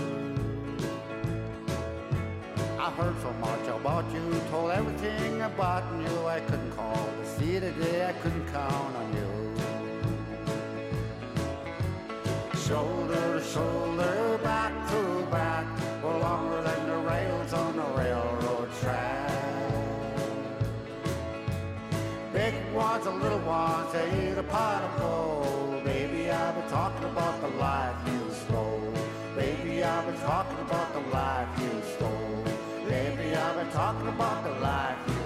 I 2.79 2.91
heard 2.91 3.17
so 3.21 3.33
much 3.41 3.67
about 3.67 4.13
you, 4.13 4.41
told 4.51 4.71
everything 4.71 5.43
about 5.43 5.83
you. 6.01 6.27
I 6.27 6.41
couldn't 6.41 6.71
call 6.73 6.95
to 6.95 7.27
see 7.27 7.59
today, 7.59 8.07
I 8.07 8.13
couldn't 8.13 8.47
count 8.53 8.97
on 8.97 9.13
you. 9.13 9.29
Shoulder 12.61 13.39
to 13.39 13.45
shoulder, 13.45 14.39
back 14.45 14.73
to 14.91 15.27
back, 15.33 15.67
we're 16.03 16.19
longer 16.19 16.63
than 16.63 16.87
the 16.87 16.99
rails 17.09 17.53
on 17.53 17.77
the 17.77 17.83
railroad 18.01 18.69
track. 18.81 19.31
Big 22.33 22.55
ones 22.73 23.07
and 23.07 23.21
little 23.21 23.39
ones 23.41 23.95
ain't 23.95 24.39
a 24.39 24.43
pot 24.45 24.83
of 24.85 25.01
gold. 25.01 25.64
Talking 30.25 30.59
about 30.61 30.91
the 30.95 31.01
life 31.11 31.49
you 31.61 31.83
stole. 31.97 32.45
Baby, 32.89 33.37
I've 33.37 33.57
been 33.57 33.70
talking 33.72 34.09
about 34.09 34.43
the 34.43 34.53
life 34.53 34.97
you 35.07 35.24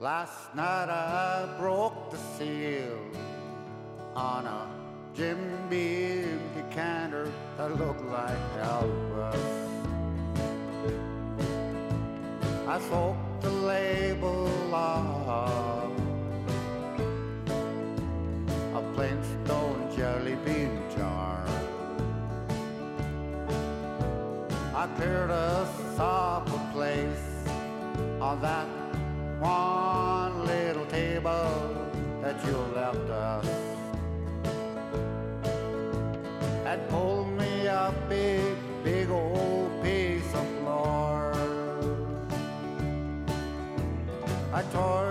Last 0.00 0.54
night 0.54 0.88
I 0.88 1.48
broke 1.58 2.12
the 2.12 2.16
seal 2.16 3.00
on 4.14 4.46
a 4.46 4.66
Jim 5.12 5.38
Beam 5.68 6.40
decanter 6.54 7.28
that 7.56 7.76
looked 7.76 8.04
like 8.04 8.38
Elvis. 8.58 9.68
I 12.68 12.80
soaked 12.88 13.42
the 13.42 13.50
label 13.50 14.72
off 14.72 15.97
I 24.78 24.86
cleared 24.94 25.32
us 25.32 25.98
off 25.98 26.46
a 26.54 26.72
place 26.72 27.26
on 28.20 28.40
that 28.42 28.68
one 29.40 30.46
little 30.46 30.86
table 30.86 31.90
that 32.22 32.36
you 32.46 32.56
left 32.76 33.10
us 33.10 33.44
and 36.64 36.88
pulled 36.90 37.26
me 37.36 37.66
a 37.66 37.92
big, 38.08 38.54
big 38.84 39.10
old 39.10 39.82
piece 39.82 40.32
of 40.32 40.46
floor. 40.60 41.34
I 44.52 44.62
tore 44.70 45.07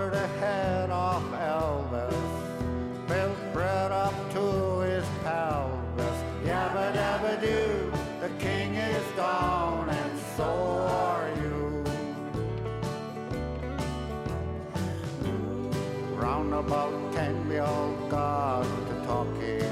about 16.68 16.92
ten 17.14 17.48
we 17.48 17.56
all 17.56 17.94
got 18.10 18.62
to 18.62 18.94
talking 19.06 19.62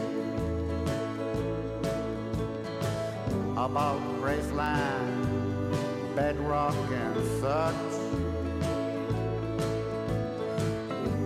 about 3.53 4.01
Graceland, 4.19 6.17
bedrock 6.17 6.75
and 6.91 7.17
such. 7.39 7.93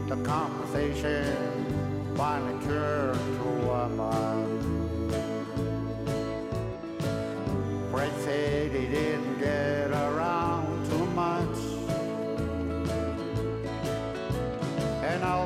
The 0.09 0.17
conversation 0.25 1.37
finally 2.17 2.59
turned 2.67 3.30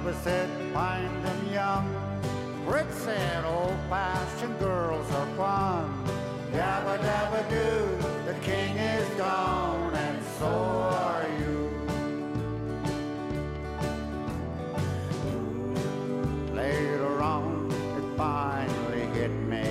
And 0.04 0.14
Albert 0.14 0.22
said, 0.22 0.50
find 0.74 1.24
them 1.24 1.48
young. 1.50 1.88
Fred 2.66 2.92
said, 2.92 3.44
old 3.46 3.78
fashioned 3.88 4.58
girls 4.58 5.10
are 5.12 5.26
fun. 5.34 6.04
Yabba 6.52 6.98
dabba 6.98 7.48
doo, 7.48 7.96
the 8.26 8.34
king 8.40 8.76
is 8.76 9.08
gone, 9.16 9.94
and 9.94 10.22
so 10.38 10.46
are 10.46 11.26
you. 11.40 11.70
Later 16.52 17.22
on, 17.22 17.70
it 17.96 18.16
finally 18.18 19.06
hit 19.18 19.30
me 19.30 19.64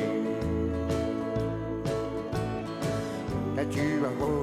that 3.56 3.72
you 3.76 4.02
wouldn't 4.02 4.43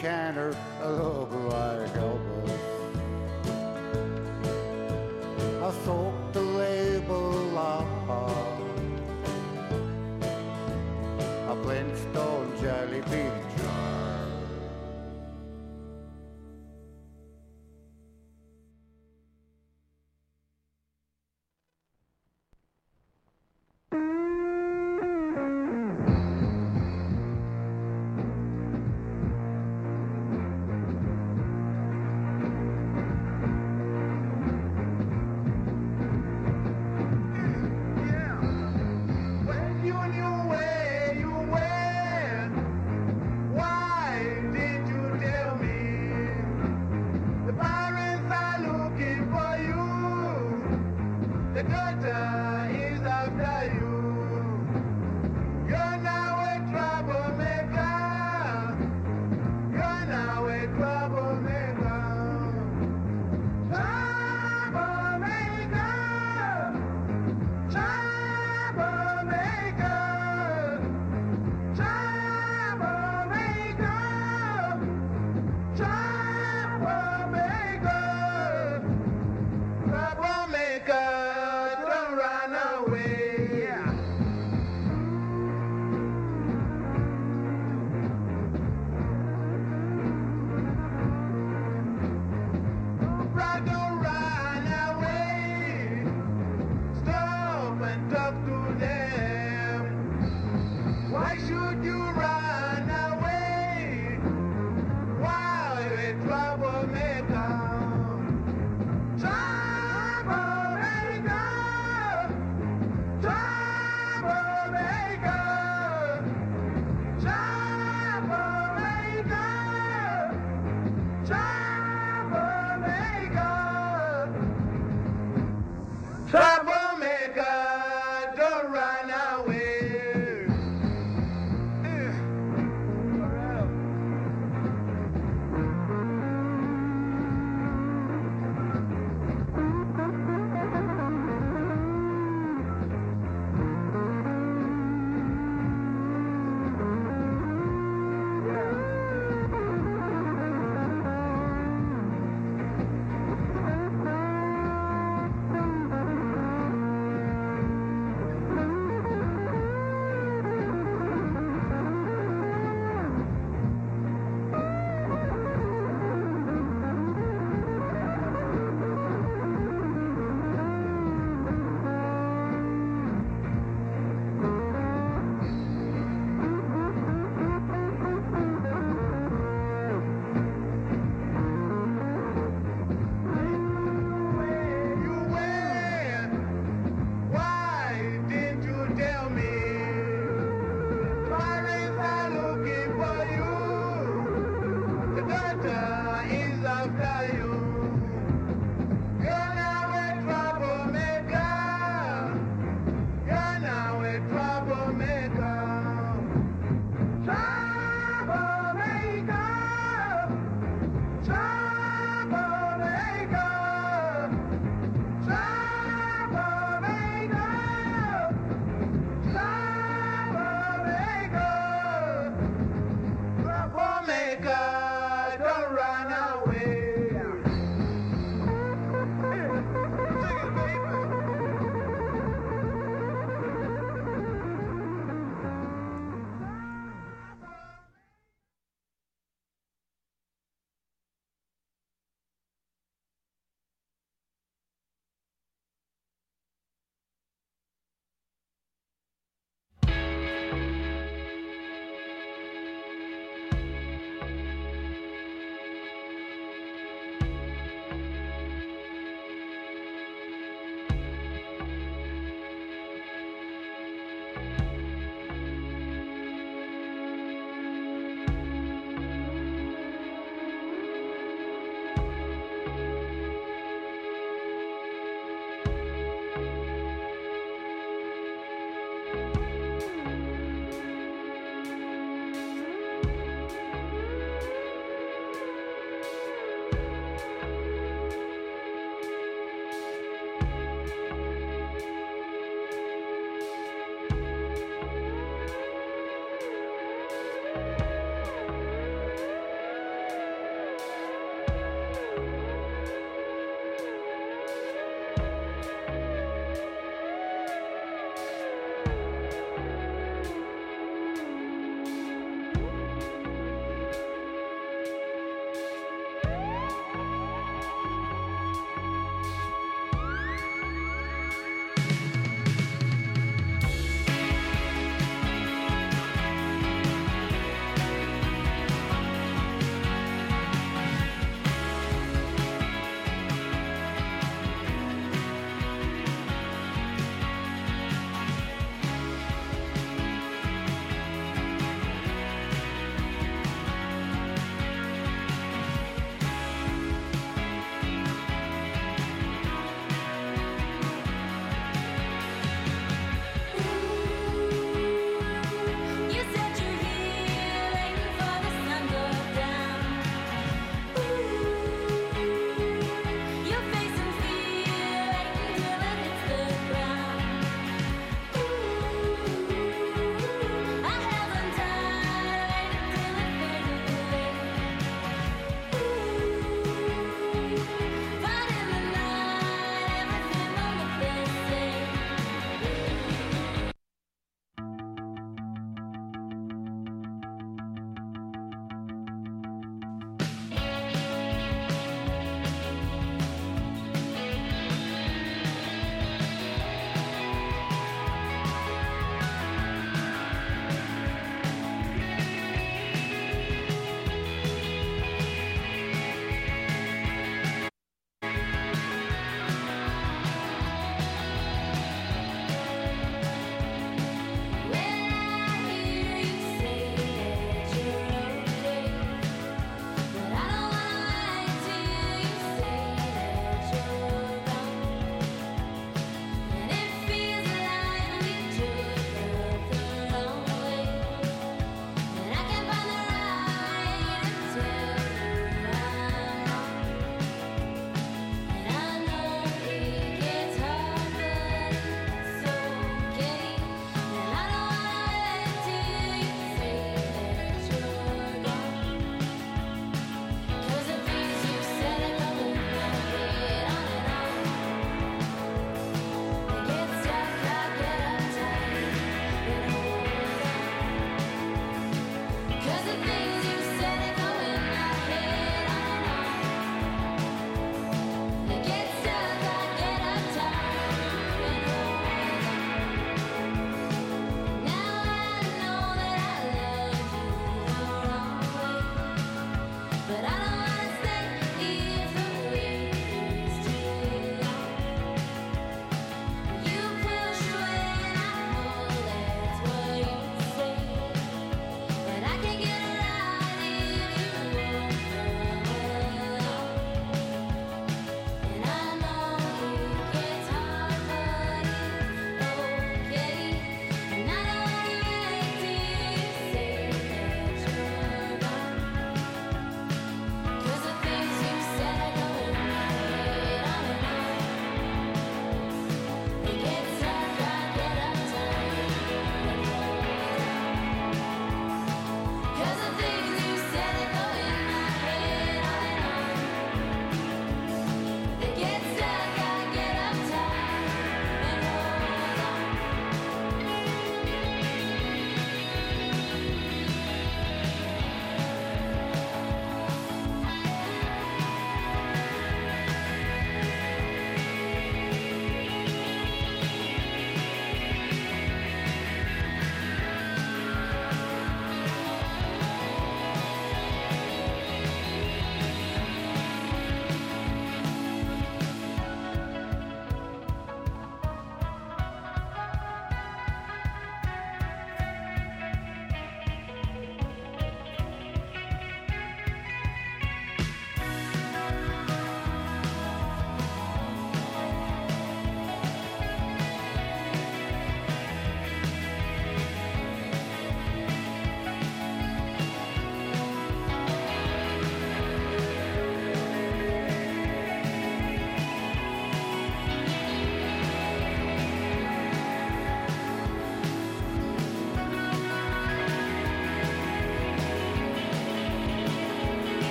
Oh, 0.00 0.54
A 0.80 0.90
look 0.92 1.32
like 1.50 1.92
Elvis. 1.94 2.60
I 5.60 5.84
soaked 5.84 6.17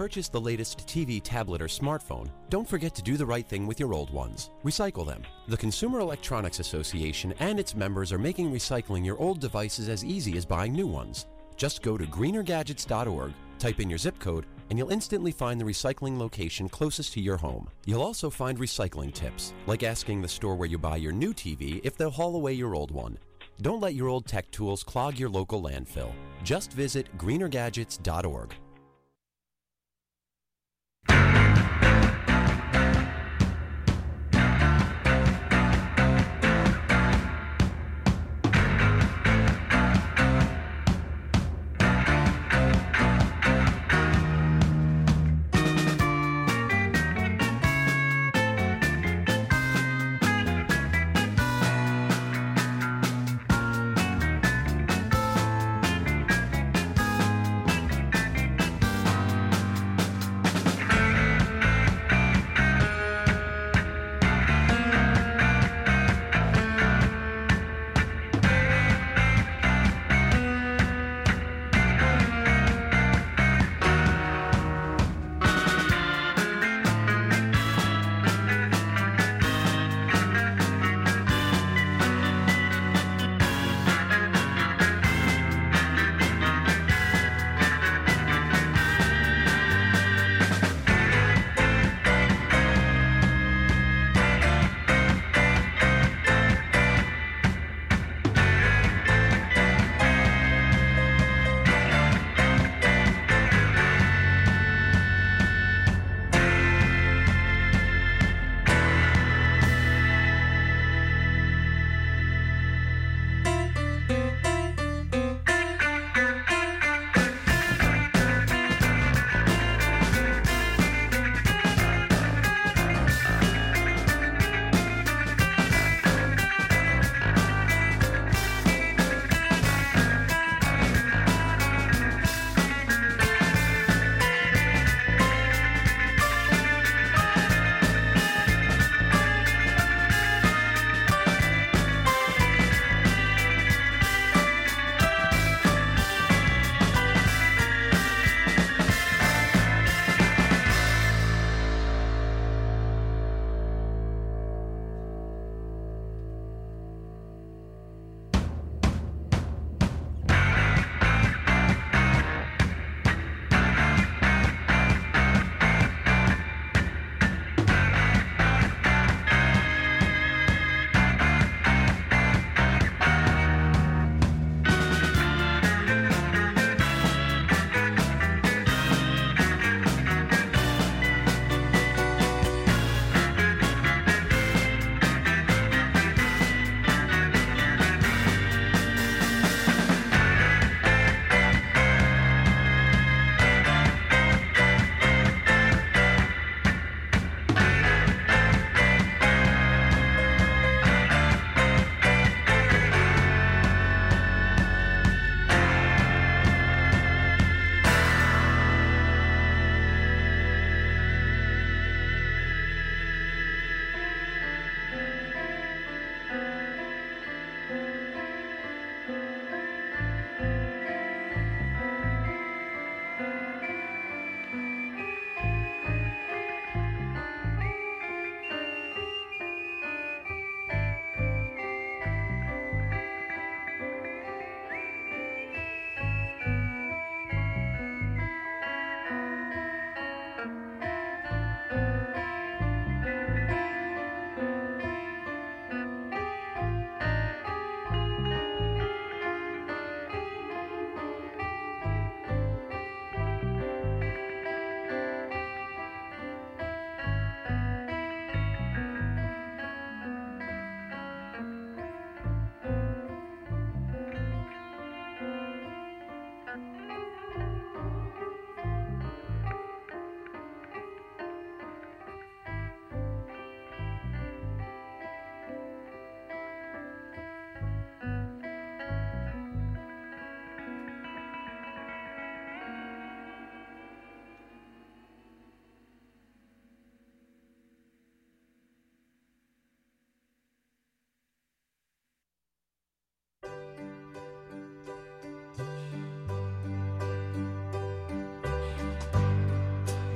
purchase 0.00 0.30
the 0.30 0.40
latest 0.40 0.78
TV, 0.86 1.20
tablet, 1.22 1.60
or 1.60 1.66
smartphone, 1.66 2.30
don't 2.48 2.66
forget 2.66 2.94
to 2.94 3.02
do 3.02 3.18
the 3.18 3.26
right 3.26 3.46
thing 3.46 3.66
with 3.66 3.78
your 3.78 3.92
old 3.92 4.08
ones. 4.08 4.48
Recycle 4.64 5.06
them. 5.06 5.22
The 5.48 5.58
Consumer 5.58 6.00
Electronics 6.00 6.58
Association 6.58 7.34
and 7.38 7.60
its 7.60 7.74
members 7.74 8.10
are 8.10 8.18
making 8.18 8.50
recycling 8.50 9.04
your 9.04 9.18
old 9.18 9.40
devices 9.40 9.90
as 9.90 10.02
easy 10.02 10.38
as 10.38 10.46
buying 10.46 10.72
new 10.72 10.86
ones. 10.86 11.26
Just 11.54 11.82
go 11.82 11.98
to 11.98 12.06
greenergadgets.org, 12.06 13.34
type 13.58 13.78
in 13.78 13.90
your 13.90 13.98
zip 13.98 14.18
code, 14.18 14.46
and 14.70 14.78
you'll 14.78 14.88
instantly 14.88 15.32
find 15.32 15.60
the 15.60 15.66
recycling 15.66 16.16
location 16.16 16.66
closest 16.66 17.12
to 17.12 17.20
your 17.20 17.36
home. 17.36 17.68
You'll 17.84 18.00
also 18.00 18.30
find 18.30 18.58
recycling 18.58 19.12
tips, 19.12 19.52
like 19.66 19.82
asking 19.82 20.22
the 20.22 20.28
store 20.28 20.56
where 20.56 20.70
you 20.70 20.78
buy 20.78 20.96
your 20.96 21.12
new 21.12 21.34
TV 21.34 21.78
if 21.84 21.98
they'll 21.98 22.10
haul 22.10 22.36
away 22.36 22.54
your 22.54 22.74
old 22.74 22.90
one. 22.90 23.18
Don't 23.60 23.82
let 23.82 23.92
your 23.92 24.08
old 24.08 24.24
tech 24.24 24.50
tools 24.50 24.82
clog 24.82 25.18
your 25.18 25.28
local 25.28 25.60
landfill. 25.62 26.14
Just 26.42 26.72
visit 26.72 27.06
greenergadgets.org. 27.18 28.54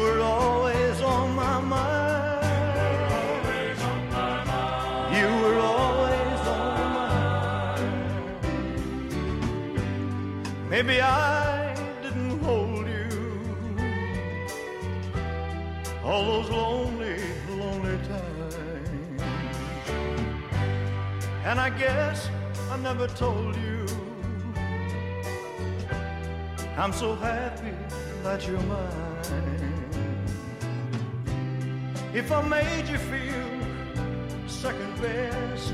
Were 0.00 0.20
always 0.20 1.00
on 1.02 1.34
my 1.34 1.60
mind. 1.60 2.40
You 5.16 5.26
were 5.42 5.58
always 5.58 6.40
on 6.56 6.68
my 6.78 6.88
mind. 6.98 7.82
Maybe 10.70 11.02
I 11.02 11.74
didn't 12.02 12.38
hold 12.40 12.86
you 12.88 13.08
all 16.02 16.24
those 16.24 16.50
lonely, 16.50 17.18
lonely 17.50 17.98
times. 18.08 18.54
And 21.44 21.60
I 21.60 21.70
guess 21.70 22.30
I 22.70 22.76
never 22.78 23.06
told 23.06 23.56
you 23.56 23.86
I'm 26.78 26.92
so 26.92 27.14
happy 27.14 27.74
that 28.22 28.46
you're 28.46 28.62
mine. 28.62 29.09
If 32.12 32.32
I 32.32 32.42
made 32.42 32.88
you 32.88 32.98
feel 32.98 34.48
second 34.48 35.00
best, 35.00 35.72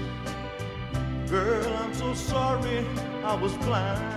girl, 1.31 1.77
I'm 1.79 1.95
so 1.95 2.13
sorry 2.13 2.85
I 3.25 3.35
was 3.35 3.55
blind. 3.55 4.16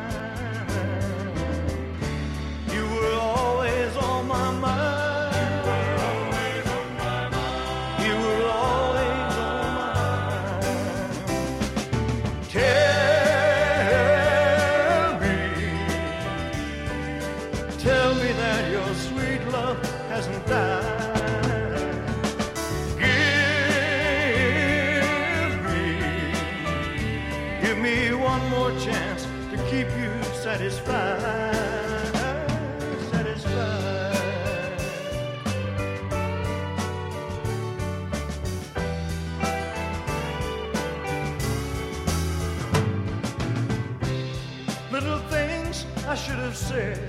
Said 46.80 47.00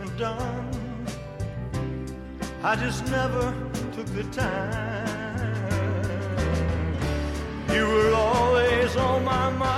and 0.00 0.18
done. 0.18 1.06
I 2.62 2.76
just 2.76 3.00
never 3.16 3.44
took 3.94 4.08
the 4.18 4.24
time. 4.42 5.48
You 7.74 7.84
were 7.94 8.12
always 8.14 8.96
on 8.96 9.24
my 9.24 9.50
mind. 9.50 9.73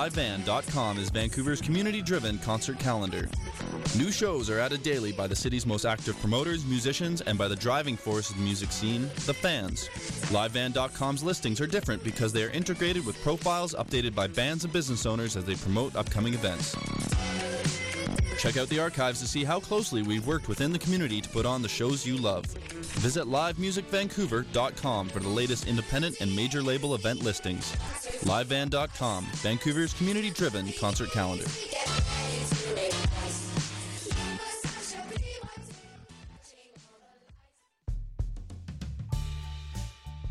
LiveVan.com 0.00 0.96
is 0.96 1.10
Vancouver's 1.10 1.60
community 1.60 2.00
driven 2.00 2.38
concert 2.38 2.78
calendar. 2.78 3.28
New 3.98 4.10
shows 4.10 4.48
are 4.48 4.58
added 4.58 4.82
daily 4.82 5.12
by 5.12 5.26
the 5.26 5.36
city's 5.36 5.66
most 5.66 5.84
active 5.84 6.18
promoters, 6.20 6.64
musicians, 6.64 7.20
and 7.20 7.36
by 7.36 7.46
the 7.46 7.56
driving 7.56 7.98
force 7.98 8.30
of 8.30 8.36
the 8.36 8.42
music 8.42 8.72
scene, 8.72 9.02
the 9.26 9.34
fans. 9.34 9.90
LiveVan.com's 10.32 11.22
listings 11.22 11.60
are 11.60 11.66
different 11.66 12.02
because 12.02 12.32
they 12.32 12.42
are 12.42 12.50
integrated 12.52 13.04
with 13.04 13.22
profiles 13.22 13.74
updated 13.74 14.14
by 14.14 14.26
bands 14.26 14.64
and 14.64 14.72
business 14.72 15.04
owners 15.04 15.36
as 15.36 15.44
they 15.44 15.54
promote 15.56 15.94
upcoming 15.94 16.32
events. 16.32 16.74
Check 18.38 18.56
out 18.56 18.70
the 18.70 18.80
archives 18.80 19.20
to 19.20 19.28
see 19.28 19.44
how 19.44 19.60
closely 19.60 20.00
we've 20.00 20.26
worked 20.26 20.48
within 20.48 20.72
the 20.72 20.78
community 20.78 21.20
to 21.20 21.28
put 21.28 21.44
on 21.44 21.60
the 21.60 21.68
shows 21.68 22.06
you 22.06 22.16
love. 22.16 22.46
Visit 23.02 23.26
livemusicvancouver.com 23.26 25.08
for 25.10 25.18
the 25.20 25.28
latest 25.28 25.68
independent 25.68 26.22
and 26.22 26.34
major 26.34 26.62
label 26.62 26.94
event 26.94 27.22
listings. 27.22 27.76
LiveVan.com, 28.22 29.24
Vancouver's 29.36 29.94
community 29.94 30.30
driven 30.30 30.72
concert 30.78 31.10
calendar. 31.10 31.46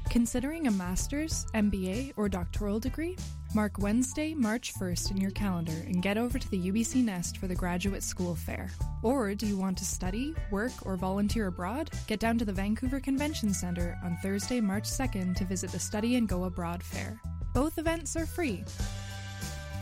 Considering 0.10 0.66
a 0.66 0.72
master's, 0.72 1.46
MBA, 1.54 2.14
or 2.18 2.28
doctoral 2.28 2.80
degree? 2.80 3.16
Mark 3.54 3.78
Wednesday, 3.78 4.34
March 4.34 4.74
1st 4.74 5.12
in 5.12 5.18
your 5.18 5.32
calendar 5.32 5.72
and 5.72 6.02
get 6.02 6.18
over 6.18 6.38
to 6.38 6.50
the 6.50 6.72
UBC 6.72 7.04
Nest 7.04 7.38
for 7.38 7.48
the 7.48 7.56
Graduate 7.56 8.04
School 8.04 8.36
Fair. 8.36 8.70
Or 9.04 9.34
do 9.34 9.46
you 9.46 9.58
want 9.58 9.78
to 9.78 9.86
study, 9.86 10.36
work, 10.52 10.72
or 10.84 10.96
volunteer 10.98 11.48
abroad? 11.48 11.92
Get 12.08 12.20
down 12.20 12.38
to 12.40 12.46
the 12.46 12.54
Vancouver 12.54 13.00
Convention 13.00 13.54
Centre 13.54 13.98
on 14.04 14.18
Thursday, 14.18 14.60
March 14.60 14.86
2nd 14.86 15.36
to 15.36 15.46
visit 15.46 15.72
the 15.72 15.80
Study 15.80 16.16
and 16.16 16.28
Go 16.28 16.46
Abroad 16.46 16.84
Fair. 16.84 17.20
Both 17.54 17.78
events 17.78 18.16
are 18.16 18.26
free. 18.26 18.64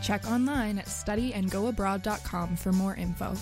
Check 0.02 0.26
online 0.26 0.78
at 0.78 0.86
studyandgoabroad.com 0.86 2.56
for 2.56 2.72
more 2.72 2.94
info. 2.94 3.34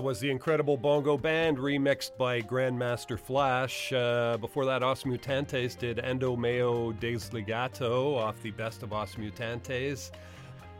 That 0.00 0.06
was 0.06 0.18
the 0.18 0.30
Incredible 0.30 0.78
Bongo 0.78 1.18
Band 1.18 1.58
remixed 1.58 2.16
by 2.16 2.40
Grandmaster 2.40 3.20
Flash. 3.20 3.92
Uh, 3.92 4.38
before 4.40 4.64
that, 4.64 4.82
Os 4.82 5.02
Mutantes 5.02 5.76
did 5.76 5.98
Endo 5.98 6.36
Meo 6.36 6.92
Desligato 6.92 8.16
off 8.16 8.40
the 8.40 8.50
Best 8.52 8.82
of 8.82 8.94
Os 8.94 9.16
Mutantes. 9.16 10.10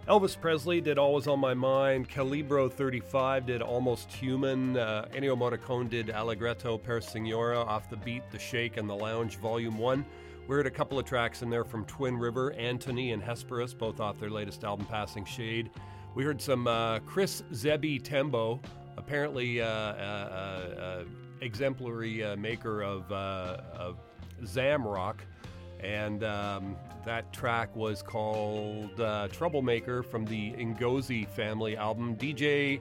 Elvis 0.08 0.40
Presley 0.40 0.80
did 0.80 0.96
Always 0.96 1.26
on 1.26 1.38
My 1.38 1.52
Mind. 1.52 2.08
Calibro 2.08 2.72
35 2.72 3.44
did 3.44 3.60
Almost 3.60 4.10
Human. 4.10 4.78
Uh, 4.78 5.06
Ennio 5.12 5.36
Morricone 5.36 5.90
did 5.90 6.08
Allegretto 6.08 6.78
per 6.78 7.02
Signora 7.02 7.60
off 7.60 7.90
the 7.90 7.98
Beat, 7.98 8.22
the 8.30 8.38
Shake, 8.38 8.78
and 8.78 8.88
the 8.88 8.96
Lounge 8.96 9.36
Volume 9.36 9.76
1. 9.76 10.02
We 10.48 10.56
heard 10.56 10.66
a 10.66 10.70
couple 10.70 10.98
of 10.98 11.04
tracks 11.04 11.42
in 11.42 11.50
there 11.50 11.64
from 11.64 11.84
Twin 11.84 12.16
River, 12.16 12.54
Antony, 12.54 13.12
and 13.12 13.22
Hesperus, 13.22 13.74
both 13.74 14.00
off 14.00 14.18
their 14.18 14.30
latest 14.30 14.64
album, 14.64 14.86
Passing 14.86 15.26
Shade. 15.26 15.68
We 16.14 16.24
heard 16.24 16.40
some 16.40 16.66
uh, 16.66 17.00
Chris 17.00 17.42
Zebby 17.52 18.02
Tembo, 18.02 18.60
apparently 18.96 19.60
uh, 19.60 19.66
uh, 19.66 19.68
uh, 19.68 21.04
exemplary 21.40 22.24
uh, 22.24 22.36
maker 22.36 22.82
of, 22.82 23.10
uh, 23.10 23.58
of 23.74 23.98
Zamrock. 24.42 25.16
And 25.80 26.24
um, 26.24 26.76
that 27.04 27.32
track 27.32 27.74
was 27.74 28.02
called 28.02 28.96
Troublemaker 29.32 30.02
from 30.02 30.26
the 30.26 30.52
Ngozi 30.52 31.26
family 31.28 31.76
album. 31.76 32.16
DJ 32.16 32.80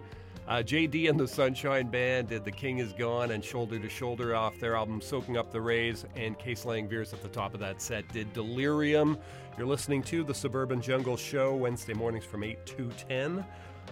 uh, 0.50 0.64
JD 0.64 1.08
and 1.08 1.20
the 1.20 1.28
Sunshine 1.28 1.90
Band 1.90 2.30
did 2.30 2.44
The 2.44 2.52
King 2.52 2.80
Is 2.80 2.92
Gone 2.94 3.30
and 3.30 3.46
Shoulder 3.46 3.78
to 3.78 3.88
Shoulder 3.88 4.36
off 4.36 4.60
their 4.60 4.76
album 4.76 5.00
Soaking 5.00 5.38
Up 5.38 5.52
the 5.52 5.62
Rays. 5.62 6.06
And 6.16 6.40
Case 6.40 6.66
Lang 6.66 6.90
Veirs 6.90 7.14
at 7.14 7.22
the 7.22 7.28
top 7.28 7.54
of 7.54 7.60
that 7.60 7.84
set 7.84 8.12
did 8.12 8.34
Delirium. 8.34 9.20
You're 9.60 9.68
listening 9.68 10.02
to 10.04 10.24
The 10.24 10.34
Suburban 10.34 10.82
Jungle 10.82 11.18
Show 11.18 11.56
Wednesday 11.56 11.94
mornings 11.94 12.26
from 12.26 12.44
8 12.44 12.66
to 12.66 12.90
10. 13.08 13.46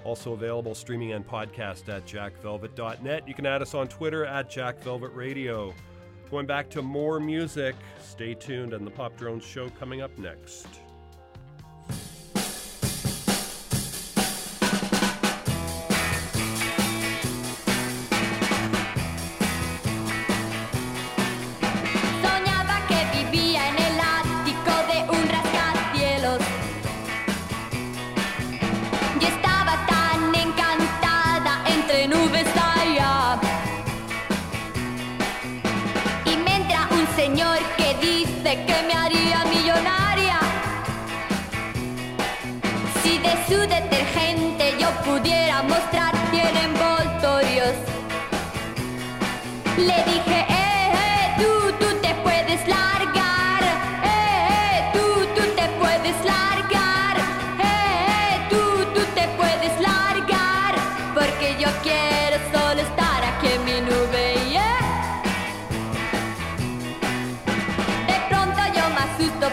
Also 0.07 0.31
available 0.31 0.73
streaming 0.73 1.11
and 1.11 1.27
podcast 1.27 1.89
at 1.89 2.05
jackvelvet.net. 2.05 3.27
You 3.27 3.33
can 3.33 3.45
add 3.45 3.61
us 3.61 3.73
on 3.73 3.89
Twitter 3.89 4.25
at 4.25 4.49
jackvelvetradio. 4.49 5.73
Going 6.31 6.45
back 6.45 6.69
to 6.69 6.81
more 6.81 7.19
music, 7.19 7.75
stay 8.01 8.33
tuned, 8.33 8.71
and 8.71 8.87
the 8.87 8.91
Pop 8.91 9.17
Drones 9.17 9.43
show 9.43 9.67
coming 9.71 9.99
up 9.99 10.17
next. 10.17 10.67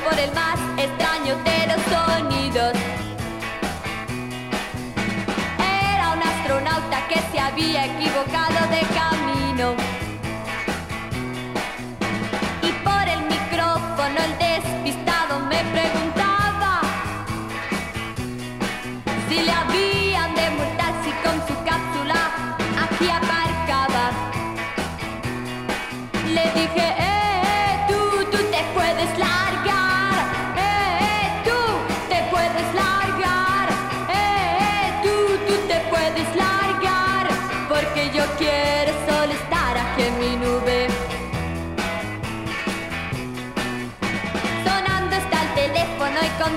Por 0.02 0.18
el 0.18 0.32
más 0.32 0.58
extraño 0.76 1.36
de 1.44 1.66
los 1.68 1.80
sonidos. 1.86 2.72
Era 5.58 6.10
un 6.10 6.22
astronauta 6.22 7.06
que 7.08 7.20
se 7.30 7.38
había 7.38 7.83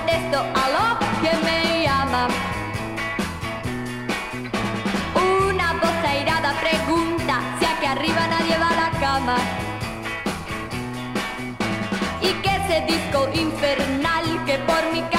contesto, 0.08 0.38
aló, 0.38 0.98
¿quién 1.20 1.44
me 1.44 1.82
llama? 1.82 2.28
Una 5.48 5.72
voz 5.74 6.04
airada 6.04 6.54
pregunta 6.60 7.40
si 7.58 7.64
aquí 7.66 7.86
arriba 7.86 8.26
nadie 8.28 8.58
va 8.58 8.68
a 8.68 8.76
la 8.76 8.90
cama. 8.98 9.36
Y 12.22 12.32
que 12.42 12.56
ese 12.56 12.80
disco 12.86 13.28
infernal 13.34 14.44
que 14.46 14.58
por 14.58 14.92
mi 14.92 15.02
casa 15.02 15.17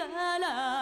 قلب 0.00 0.77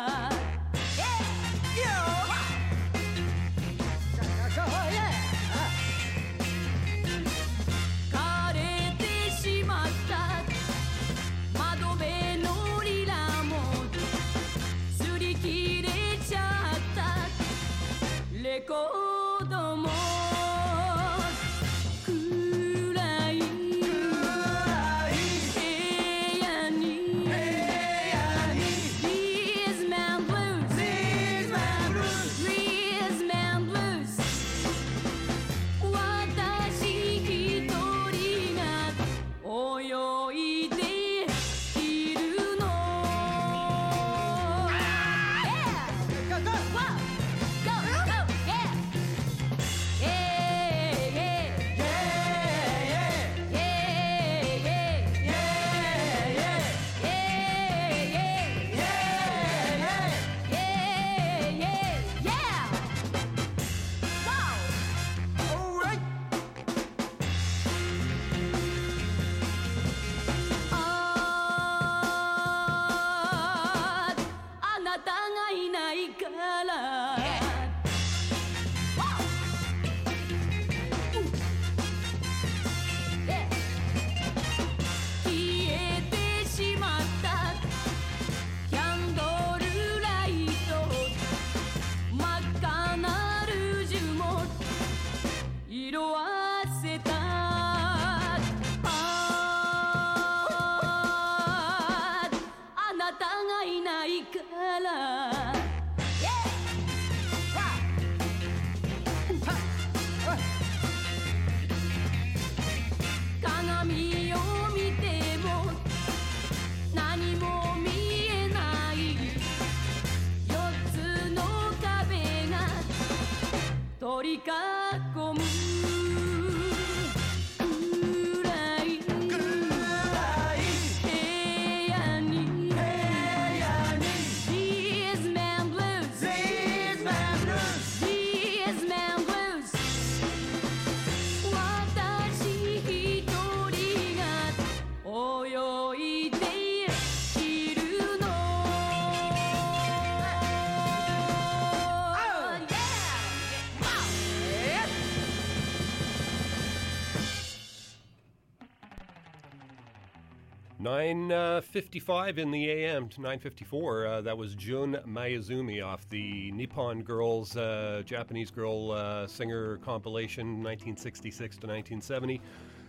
55 161.77 162.39
in 162.39 162.51
the 162.51 162.71
AM 162.71 163.07
to 163.07 163.21
9:54. 163.21 164.07
Uh, 164.07 164.21
that 164.23 164.39
was 164.39 164.55
Jun 164.55 164.99
Mayuzumi 165.07 165.85
off 165.85 166.09
the 166.09 166.51
Nippon 166.53 167.03
Girls 167.03 167.55
uh, 167.55 168.03
Japanese 168.07 168.51
Girl 168.51 168.93
uh, 168.93 169.27
Singer 169.27 169.77
compilation 169.85 170.63
1966 170.63 171.57
to 171.57 171.67
1970. 171.67 172.41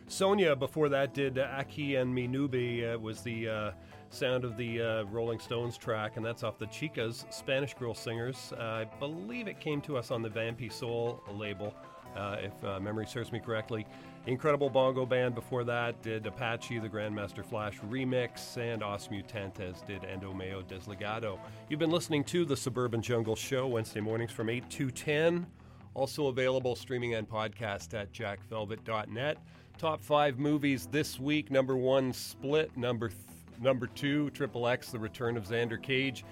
Sonia 0.08 0.56
before 0.56 0.88
that 0.88 1.14
did 1.14 1.36
Aquí 1.36 1.98
en 1.98 2.14
mi 2.14 2.28
nube 2.28 2.98
was 3.02 3.20
the 3.24 3.50
uh, 3.50 3.72
sound 4.10 4.46
of 4.46 4.56
the 4.56 4.82
uh, 4.82 5.04
Rolling 5.12 5.40
Stones 5.40 5.78
track 5.78 6.16
and 6.16 6.26
that's 6.26 6.44
off 6.44 6.58
the 6.58 6.68
Chicas 6.68 7.26
Spanish 7.30 7.74
Girl 7.74 7.94
Singers. 7.94 8.54
I 8.58 8.86
believe 9.02 9.50
it 9.50 9.60
came 9.60 9.82
to 9.82 9.98
us 9.98 10.12
on 10.12 10.22
the 10.22 10.30
Vampi 10.30 10.72
Soul 10.72 11.22
label. 11.34 11.76
Uh, 12.16 12.38
if 12.40 12.82
memory 12.82 13.06
serves 13.06 13.34
me 13.34 13.42
correctly. 13.42 13.86
Incredible 14.28 14.70
Bongo 14.70 15.06
Band 15.06 15.36
before 15.36 15.64
that 15.64 16.02
did 16.02 16.28
Apache, 16.28 16.80
the 16.80 16.90
Grandmaster 16.90 17.46
Flash 17.46 17.80
remix, 17.90 18.58
and 18.58 18.84
Os 18.84 19.08
Mutantes 19.08 19.86
did 19.88 20.04
Endo 20.04 20.34
Meo 20.34 20.62
Desligado. 20.64 21.40
You've 21.70 21.80
been 21.80 21.92
listening 21.92 22.26
to 22.26 22.44
the 22.44 22.58
Suburban 22.58 23.02
Jungle 23.02 23.38
Show 23.38 23.68
Wednesday 23.68 24.02
mornings 24.02 24.34
from 24.34 24.50
8 24.50 24.70
to 24.70 24.92
10. 24.92 25.48
Also 25.94 26.28
available 26.28 26.76
streaming 26.76 27.14
and 27.16 27.28
podcast 27.28 27.94
at 27.94 28.12
jackvelvet.net. 28.12 29.38
Top 29.78 30.04
five 30.04 30.38
movies 30.38 30.90
this 30.92 31.18
week. 31.22 31.50
Number 31.50 31.78
one, 31.78 32.12
Split. 32.12 32.76
Number 32.76 33.08
th- 33.08 33.22
number 33.62 33.88
two, 33.88 34.30
Triple 34.32 34.68
X, 34.68 34.92
The 34.92 35.00
Return 35.00 35.38
of 35.38 35.48
Xander 35.48 35.82
Cage. 35.82 36.26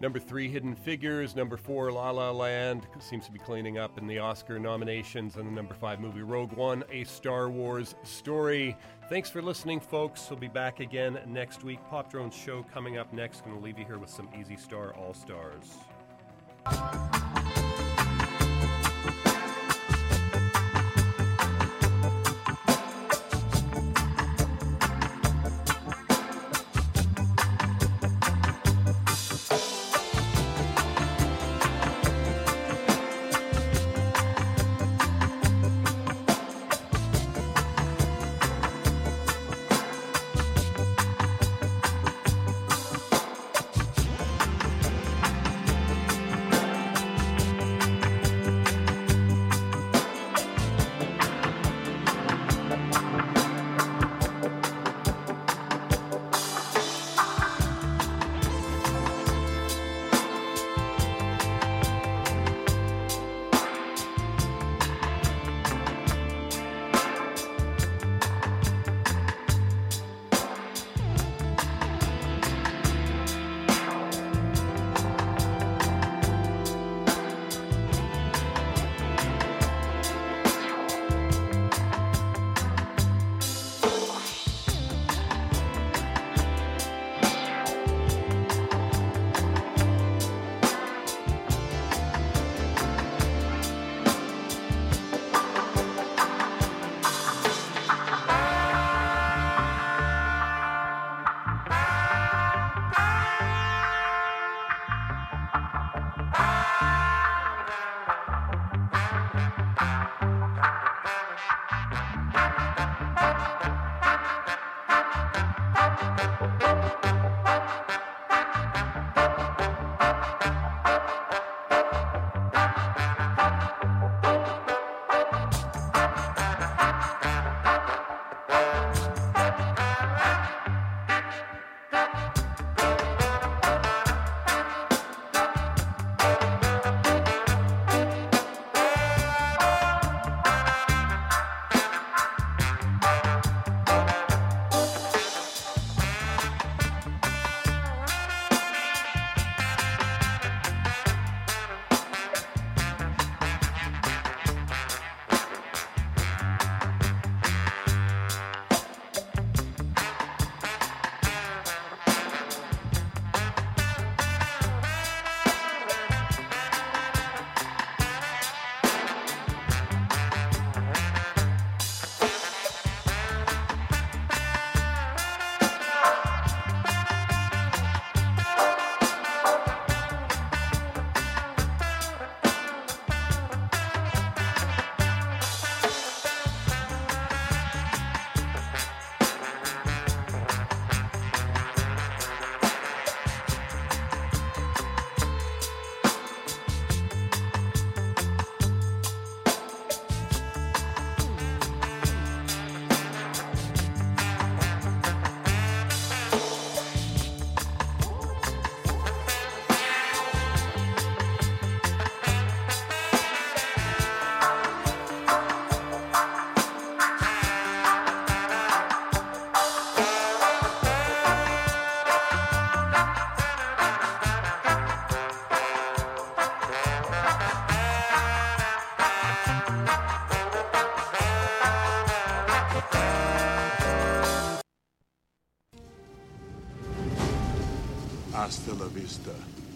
Number 0.00 0.18
three, 0.18 0.48
Hidden 0.48 0.74
Figures. 0.74 1.34
Number 1.34 1.56
four, 1.56 1.90
La 1.90 2.10
La 2.10 2.30
Land. 2.30 2.86
Seems 2.98 3.26
to 3.26 3.32
be 3.32 3.38
cleaning 3.38 3.78
up 3.78 3.96
in 3.96 4.06
the 4.06 4.18
Oscar 4.18 4.58
nominations. 4.58 5.36
And 5.36 5.46
the 5.46 5.50
number 5.50 5.74
five 5.74 6.00
movie, 6.00 6.22
Rogue 6.22 6.52
One, 6.52 6.84
a 6.92 7.04
Star 7.04 7.48
Wars 7.48 7.94
story. 8.02 8.76
Thanks 9.08 9.30
for 9.30 9.40
listening, 9.40 9.80
folks. 9.80 10.28
We'll 10.28 10.38
be 10.38 10.48
back 10.48 10.80
again 10.80 11.18
next 11.26 11.64
week. 11.64 11.78
Pop 11.88 12.10
Drone's 12.10 12.34
show 12.34 12.62
coming 12.74 12.98
up 12.98 13.12
next. 13.12 13.44
Going 13.44 13.56
to 13.56 13.62
leave 13.62 13.78
you 13.78 13.86
here 13.86 13.98
with 13.98 14.10
some 14.10 14.28
Easy 14.38 14.56
Star 14.56 14.94
All 14.94 15.14
Stars. 15.14 15.76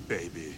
Baby. 0.08 0.49